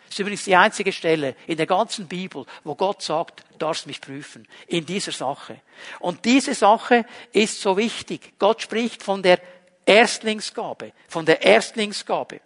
[0.06, 3.86] Das ist übrigens die einzige Stelle in der ganzen Bibel, wo Gott sagt, du darfst
[3.86, 4.48] mich prüfen.
[4.66, 5.60] In dieser Sache.
[5.98, 8.32] Und diese Sache ist so wichtig.
[8.38, 9.38] Gott spricht von der
[9.88, 12.40] Erstlingsgabe, von der Erstlingsgabe.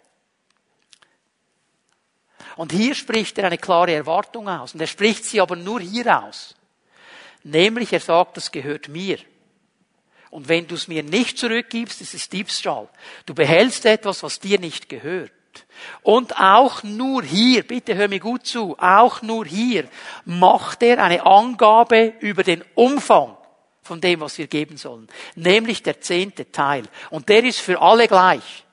[2.55, 4.73] Und hier spricht er eine klare Erwartung aus.
[4.73, 6.55] Und er spricht sie aber nur hier aus.
[7.43, 9.17] Nämlich er sagt, das gehört mir.
[10.29, 12.87] Und wenn du es mir nicht zurückgibst, ist es Diebstahl.
[13.25, 15.31] Du behältst etwas, was dir nicht gehört.
[16.01, 19.87] Und auch nur hier, bitte hör mir gut zu, auch nur hier
[20.25, 23.37] macht er eine Angabe über den Umfang
[23.83, 25.07] von dem, was wir geben sollen.
[25.35, 26.83] Nämlich der zehnte Teil.
[27.09, 28.63] Und der ist für alle gleich.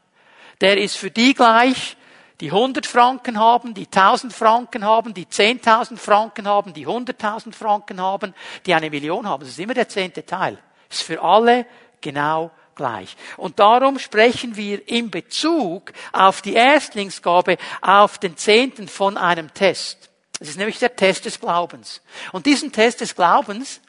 [0.61, 1.97] Der ist für die gleich,
[2.41, 8.01] die 100 Franken haben, die 1000 Franken haben, die 10.000 Franken haben, die 100.000 Franken
[8.01, 8.35] haben,
[8.65, 9.41] die eine Million haben.
[9.41, 10.59] Das ist immer der zehnte Teil.
[10.89, 11.67] Das ist für alle
[12.01, 13.17] genau gleich.
[13.37, 20.09] Und darum sprechen wir in Bezug auf die Erstlingsgabe, auf den Zehnten von einem Test.
[20.39, 22.01] Das ist nämlich der Test des Glaubens.
[22.33, 23.83] Und diesen Test des Glaubens,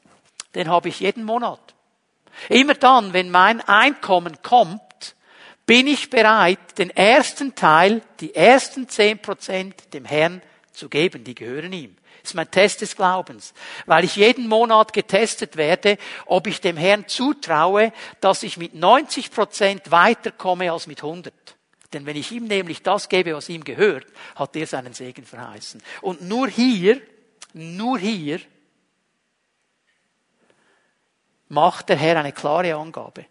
[0.56, 1.74] den habe ich jeden Monat.
[2.50, 4.82] Immer dann, wenn mein Einkommen kommt,
[5.66, 10.42] bin ich bereit, den ersten Teil, die ersten zehn Prozent dem Herrn
[10.72, 11.24] zu geben.
[11.24, 11.96] Die gehören ihm.
[12.22, 13.54] Das ist mein Test des Glaubens.
[13.86, 19.32] Weil ich jeden Monat getestet werde, ob ich dem Herrn zutraue, dass ich mit 90
[19.32, 21.34] Prozent weiterkomme als mit 100.
[21.94, 25.82] Denn wenn ich ihm nämlich das gebe, was ihm gehört, hat er seinen Segen verheißen.
[26.02, 27.02] Und nur hier,
[27.54, 28.40] nur hier
[31.52, 33.26] macht der Herr eine klare Angabe.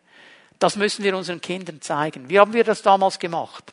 [0.59, 2.29] Das müssen wir unseren Kindern zeigen.
[2.29, 3.73] Wie haben wir das damals gemacht?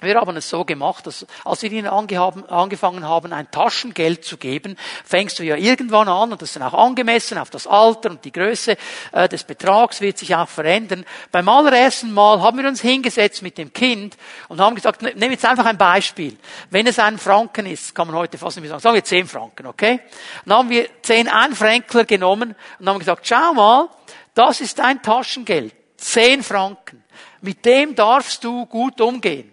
[0.00, 4.76] Wir haben es so gemacht, dass als wir ihnen angefangen haben, ein Taschengeld zu geben,
[5.04, 8.24] fängst du ja irgendwann an, und das ist dann auch angemessen auf das Alter und
[8.24, 8.76] die Größe
[9.12, 11.04] äh, des Betrags wird sich auch verändern.
[11.30, 14.16] Beim allerersten Mal haben wir uns hingesetzt mit dem Kind
[14.48, 16.36] und haben gesagt, ne, nehmen jetzt einfach ein Beispiel.
[16.70, 19.26] Wenn es ein Franken ist, kann man heute fast nicht mehr sagen, sagen wir zehn
[19.26, 20.00] Franken, okay?
[20.46, 23.88] Dann haben wir zehn Einfränkler genommen und haben gesagt, schau mal,
[24.34, 25.74] das ist dein Taschengeld.
[25.96, 27.04] Zehn Franken.
[27.42, 29.52] Mit dem darfst du gut umgehen.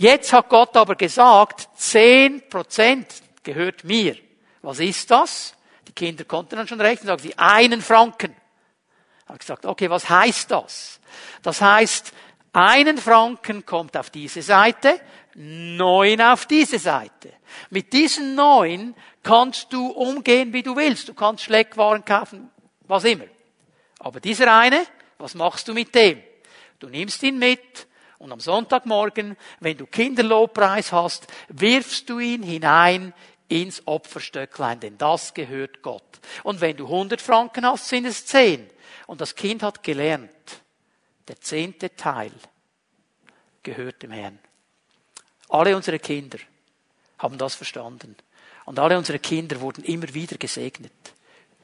[0.00, 3.06] Jetzt hat Gott aber gesagt, zehn Prozent
[3.42, 4.16] gehört mir.
[4.62, 5.54] Was ist das?
[5.86, 8.34] Die Kinder konnten dann schon rechnen, sagen sie, einen Franken.
[9.26, 11.00] Habe gesagt, okay, was heißt das?
[11.42, 12.14] Das heißt,
[12.54, 14.98] einen Franken kommt auf diese Seite,
[15.34, 17.34] neun auf diese Seite.
[17.68, 21.10] Mit diesen neun kannst du umgehen, wie du willst.
[21.10, 22.48] Du kannst Schleckwaren kaufen,
[22.88, 23.26] was immer.
[23.98, 24.82] Aber dieser eine,
[25.18, 26.22] was machst du mit dem?
[26.78, 27.86] Du nimmst ihn mit
[28.20, 33.14] und am Sonntagmorgen, wenn du Kinderlobpreis hast, wirfst du ihn hinein
[33.48, 36.20] ins Opferstöcklein, denn das gehört Gott.
[36.44, 38.68] Und wenn du 100 Franken hast, sind es 10.
[39.06, 40.30] Und das Kind hat gelernt,
[41.28, 42.30] der zehnte Teil
[43.62, 44.38] gehört dem Herrn.
[45.48, 46.38] Alle unsere Kinder
[47.18, 48.16] haben das verstanden.
[48.66, 50.92] Und alle unsere Kinder wurden immer wieder gesegnet.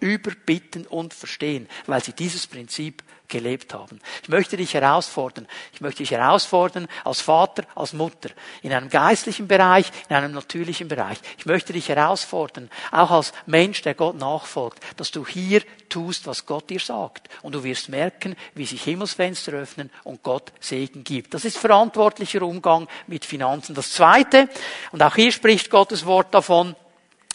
[0.01, 4.01] Überbitten und verstehen, weil sie dieses Prinzip gelebt haben.
[4.23, 5.47] Ich möchte dich herausfordern.
[5.73, 8.31] Ich möchte dich herausfordern als Vater, als Mutter,
[8.63, 11.19] in einem geistlichen Bereich, in einem natürlichen Bereich.
[11.39, 16.47] Ich möchte dich herausfordern, auch als Mensch, der Gott nachfolgt, dass du hier tust, was
[16.47, 17.29] Gott dir sagt.
[17.43, 21.35] Und du wirst merken, wie sich Himmelsfenster öffnen und Gott Segen gibt.
[21.35, 23.75] Das ist verantwortlicher Umgang mit Finanzen.
[23.75, 24.49] Das Zweite,
[24.93, 26.75] und auch hier spricht Gottes Wort davon,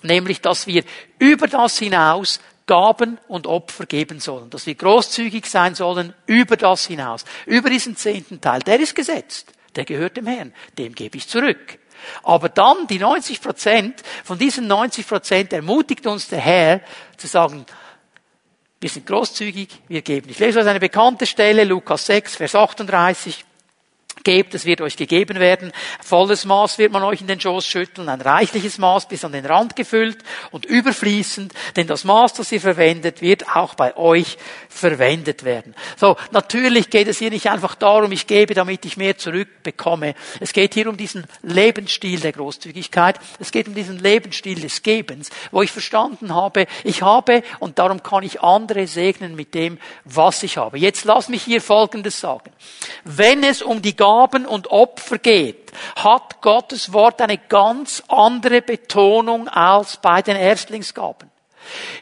[0.04, 0.84] nämlich, dass wir
[1.20, 6.88] über das hinaus Gaben und Opfer geben sollen, dass wir großzügig sein sollen über das
[6.88, 8.62] hinaus, über diesen zehnten Teil.
[8.62, 11.80] Der ist gesetzt, der gehört dem Herrn, dem gebe ich zurück.
[12.24, 16.82] Aber dann die 90 Prozent, von diesen 90 Prozent ermutigt uns der Herr
[17.18, 17.66] zu sagen,
[18.80, 20.30] wir sind großzügig, wir geben.
[20.30, 23.46] Ich lese euch eine bekannte Stelle, Lukas 6, Vers 38.
[24.24, 25.72] Gebt, es wird euch gegeben werden.
[26.04, 29.46] Volles Maß wird man euch in den Schoß schütteln, ein reichliches Maß bis an den
[29.46, 30.20] Rand gefüllt
[30.52, 34.38] und überfließend, denn das Maß, das ihr verwendet, wird auch bei euch
[34.70, 35.76] verwendet werden.
[35.98, 40.16] So, natürlich geht es hier nicht einfach darum, ich gebe, damit ich mehr zurückbekomme.
[40.40, 43.20] Es geht hier um diesen Lebensstil der Großzügigkeit.
[43.40, 48.04] Es geht um diesen Lebensstil des Gebens, wo ich verstanden habe, ich habe und darum
[48.04, 50.78] kann ich andere segnen mit dem, was ich habe.
[50.78, 52.52] Jetzt lass mich hier Folgendes sagen.
[53.04, 59.48] Wenn es um die Gaben und Opfer geht, hat Gottes Wort eine ganz andere Betonung
[59.48, 61.32] als bei den Erstlingsgaben.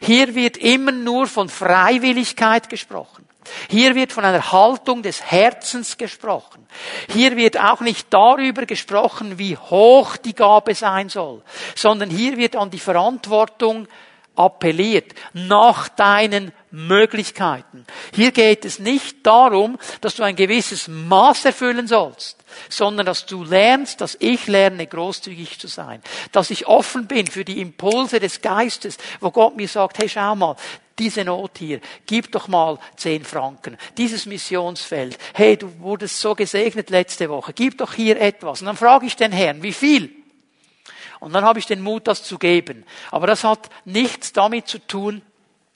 [0.02, 3.28] Hier wird immer nur von Freiwilligkeit gesprochen.
[3.70, 6.66] Hier wird von einer Haltung des Herzens gesprochen.
[7.14, 11.44] Hier wird auch nicht darüber gesprochen, wie hoch die Gabe sein soll,
[11.76, 13.88] sondern hier wird an die Verantwortung
[14.36, 17.86] appelliert nach deinen Möglichkeiten.
[18.14, 22.38] Hier geht es nicht darum, dass du ein gewisses Maß erfüllen sollst,
[22.70, 26.02] sondern dass du lernst, dass ich lerne, großzügig zu sein,
[26.32, 30.36] dass ich offen bin für die Impulse des Geistes, wo Gott mir sagt, hey, schau
[30.36, 30.56] mal,
[31.00, 33.78] diese Not hier, gib doch mal zehn Franken.
[33.98, 38.62] Dieses Missionsfeld, hey, du wurdest so gesegnet letzte Woche, gib doch hier etwas.
[38.62, 40.14] Und dann frage ich den Herrn, wie viel?
[41.20, 42.86] Und dann habe ich den Mut, das zu geben.
[43.12, 45.22] Aber das hat nichts damit zu tun,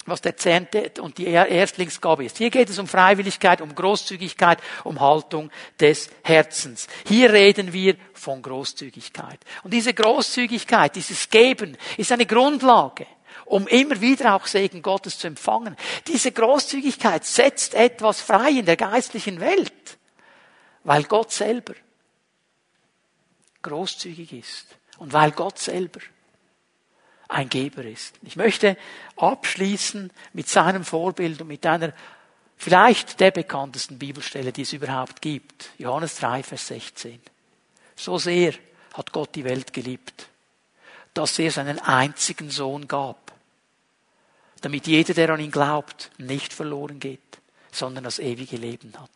[0.05, 2.37] was der Zehnte und die Erstlingsgabe ist.
[2.37, 5.49] Hier geht es um Freiwilligkeit, um Großzügigkeit, um Haltung
[5.79, 6.87] des Herzens.
[7.07, 9.39] Hier reden wir von Großzügigkeit.
[9.63, 13.07] Und diese Großzügigkeit, dieses Geben ist eine Grundlage.
[13.45, 15.75] um immer wieder auch Segen Gottes zu empfangen.
[16.07, 19.97] Diese Großzügigkeit setzt etwas frei in der geistlichen Welt,
[20.83, 21.73] weil Gott selber
[23.61, 25.99] großzügig ist und weil Gott selber
[27.33, 28.15] ein Geber ist.
[28.21, 28.77] Ich möchte
[29.17, 31.93] abschließen mit seinem Vorbild und mit einer
[32.57, 35.71] vielleicht der bekanntesten Bibelstelle, die es überhaupt gibt.
[35.77, 37.19] Johannes 3, Vers 16.
[37.95, 38.53] So sehr
[38.93, 40.29] hat Gott die Welt geliebt,
[41.13, 43.33] dass er seinen einzigen Sohn gab,
[44.61, 47.19] damit jeder, der an ihn glaubt, nicht verloren geht,
[47.71, 49.09] sondern das ewige Leben hat.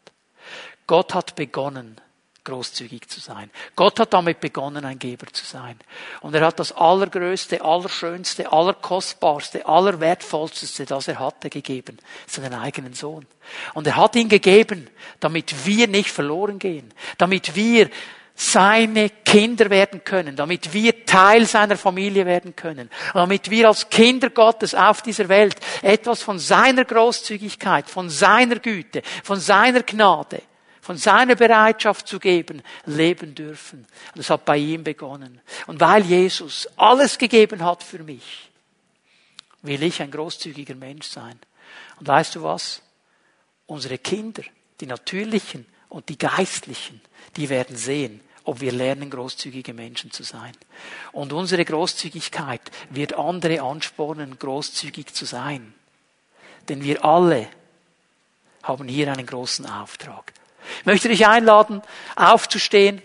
[0.87, 2.01] Gott hat begonnen,
[2.47, 3.51] großzügig zu sein.
[3.75, 5.77] Gott hat damit begonnen, ein Geber zu sein.
[6.21, 11.97] Und er hat das Allergrößte, Allerschönste, Allerkostbarste, Allerwertvollste, das er hatte, gegeben.
[12.25, 13.25] Seinen eigenen Sohn.
[13.73, 14.89] Und er hat ihn gegeben,
[15.19, 16.93] damit wir nicht verloren gehen.
[17.17, 17.89] Damit wir
[18.39, 24.29] seine Kinder werden können, damit wir Teil seiner Familie werden können, damit wir als Kinder
[24.29, 30.43] Gottes auf dieser Welt etwas von seiner Großzügigkeit, von seiner Güte, von seiner Gnade,
[30.87, 33.85] von seiner Bereitschaft zu geben, leben dürfen.
[34.15, 35.41] Und es hat bei ihm begonnen.
[35.65, 38.49] Und weil Jesus alles gegeben hat für mich,
[39.63, 41.37] will ich ein großzügiger Mensch sein.
[41.99, 42.81] Und weißt du was?
[43.65, 44.43] Unsere Kinder,
[44.79, 47.01] die natürlichen und die geistlichen,
[47.35, 50.53] die werden sehen, ob wir lernen, großzügige Menschen zu sein.
[51.11, 52.61] Und unsere Großzügigkeit
[52.91, 55.73] wird andere anspornen, großzügig zu sein.
[56.69, 57.49] Denn wir alle
[58.63, 60.31] haben hier einen großen Auftrag.
[60.79, 61.81] Ich möchte dich einladen,
[62.15, 63.01] aufzustehen,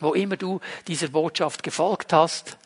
[0.00, 2.56] wo immer du dieser Botschaft gefolgt hast.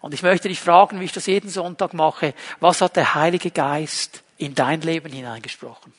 [0.00, 3.50] Und ich möchte dich fragen, wie ich das jeden Sonntag mache, was hat der Heilige
[3.50, 5.92] Geist in dein Leben hineingesprochen?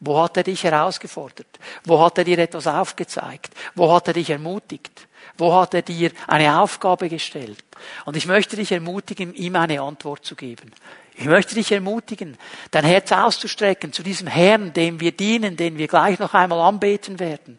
[0.00, 1.58] Wo hat er dich herausgefordert?
[1.84, 3.52] Wo hat er dir etwas aufgezeigt?
[3.74, 5.08] Wo hat er dich ermutigt?
[5.36, 7.64] Wo hat er dir eine Aufgabe gestellt?
[8.04, 10.72] Und ich möchte dich ermutigen, ihm eine Antwort zu geben.
[11.20, 12.38] Ich möchte dich ermutigen,
[12.70, 17.18] dein Herz auszustrecken zu diesem Herrn, dem wir dienen, den wir gleich noch einmal anbeten
[17.18, 17.58] werden,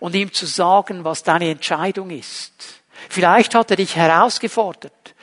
[0.00, 2.82] und ihm zu sagen, was deine Entscheidung ist.
[3.08, 5.14] Vielleicht hat er dich herausgefordert,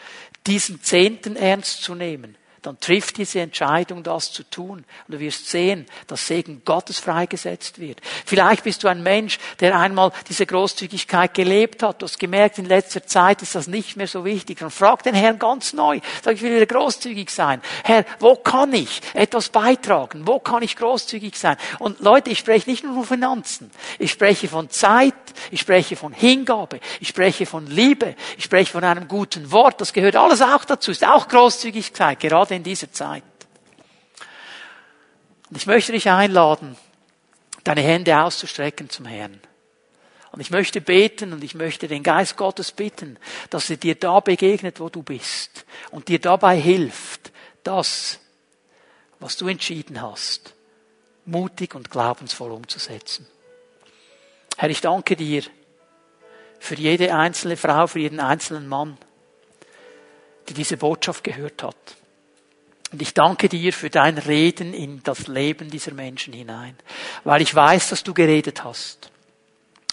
[0.47, 4.85] diesen Zehnten ernst zu nehmen dann trifft diese Entscheidung, das zu tun.
[5.07, 8.01] Und du wirst sehen, dass Segen Gottes freigesetzt wird.
[8.25, 12.01] Vielleicht bist du ein Mensch, der einmal diese Großzügigkeit gelebt hat.
[12.01, 14.59] Du hast gemerkt, in letzter Zeit ist das nicht mehr so wichtig.
[14.59, 15.99] Dann frag den Herrn ganz neu.
[16.23, 17.61] Sag, ich will wieder großzügig sein.
[17.83, 20.25] Herr, wo kann ich etwas beitragen?
[20.25, 21.57] Wo kann ich großzügig sein?
[21.79, 23.71] Und Leute, ich spreche nicht nur von Finanzen.
[23.99, 25.13] Ich spreche von Zeit.
[25.51, 26.79] Ich spreche von Hingabe.
[26.99, 28.15] Ich spreche von Liebe.
[28.37, 29.79] Ich spreche von einem guten Wort.
[29.81, 30.91] Das gehört alles auch dazu.
[30.91, 32.19] Ist auch Großzügigkeit.
[32.47, 33.23] Gerade in dieser Zeit.
[35.49, 36.77] Und ich möchte dich einladen,
[37.65, 39.41] deine Hände auszustrecken zum Herrn.
[40.31, 43.19] Und ich möchte beten und ich möchte den Geist Gottes bitten,
[43.49, 47.33] dass er dir da begegnet, wo du bist und dir dabei hilft,
[47.65, 48.21] das,
[49.19, 50.53] was du entschieden hast,
[51.25, 53.27] mutig und glaubensvoll umzusetzen.
[54.55, 55.43] Herr, ich danke dir
[56.59, 58.97] für jede einzelne Frau, für jeden einzelnen Mann,
[60.47, 61.75] die diese Botschaft gehört hat.
[62.91, 66.75] Und ich danke dir für dein Reden in das Leben dieser Menschen hinein,
[67.23, 69.11] weil ich weiß, dass du geredet hast.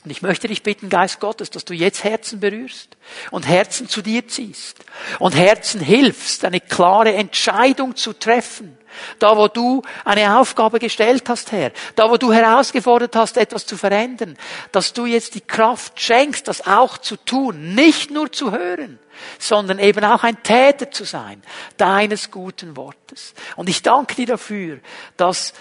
[0.04, 2.98] Und ich möchte dich bitten, Geist Gottes, dass du jetzt Herzen berührst
[3.30, 4.84] und Herzen zu dir ziehst
[5.18, 8.76] und Herzen hilfst, eine klare Entscheidung zu treffen.
[9.18, 13.76] Da, wo du eine Aufgabe gestellt hast, Herr, da, wo du herausgefordert hast, etwas zu
[13.78, 14.36] verändern,
[14.72, 18.98] dass du jetzt die Kraft schenkst, das auch zu tun, nicht nur zu hören,
[19.38, 21.42] sondern eben auch ein Täter zu sein
[21.76, 23.34] deines guten Wortes.
[23.56, 24.78] Und ich danke dir dafür,
[25.16, 25.54] dass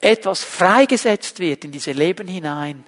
[0.00, 2.84] etwas freigesetzt wird in diese Leben hinein,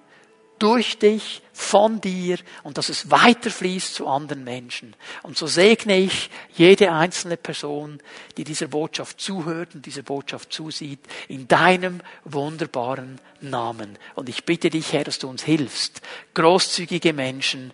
[0.58, 4.96] durch dich, von dir und dass es weiterfließt zu anderen Menschen.
[5.22, 8.00] Und so segne ich jede einzelne Person,
[8.36, 10.98] die dieser Botschaft zuhört und dieser Botschaft zusieht,
[11.28, 13.98] in deinem wunderbaren Namen.
[14.16, 16.02] Und ich bitte dich, Herr, dass du uns hilfst,
[16.34, 17.72] großzügige Menschen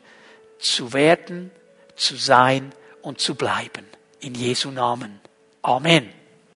[0.59, 1.51] zu werden,
[1.97, 3.87] zu sein und zu bleiben.
[4.21, 5.21] In Jesu Namen.
[5.63, 6.20] Amen.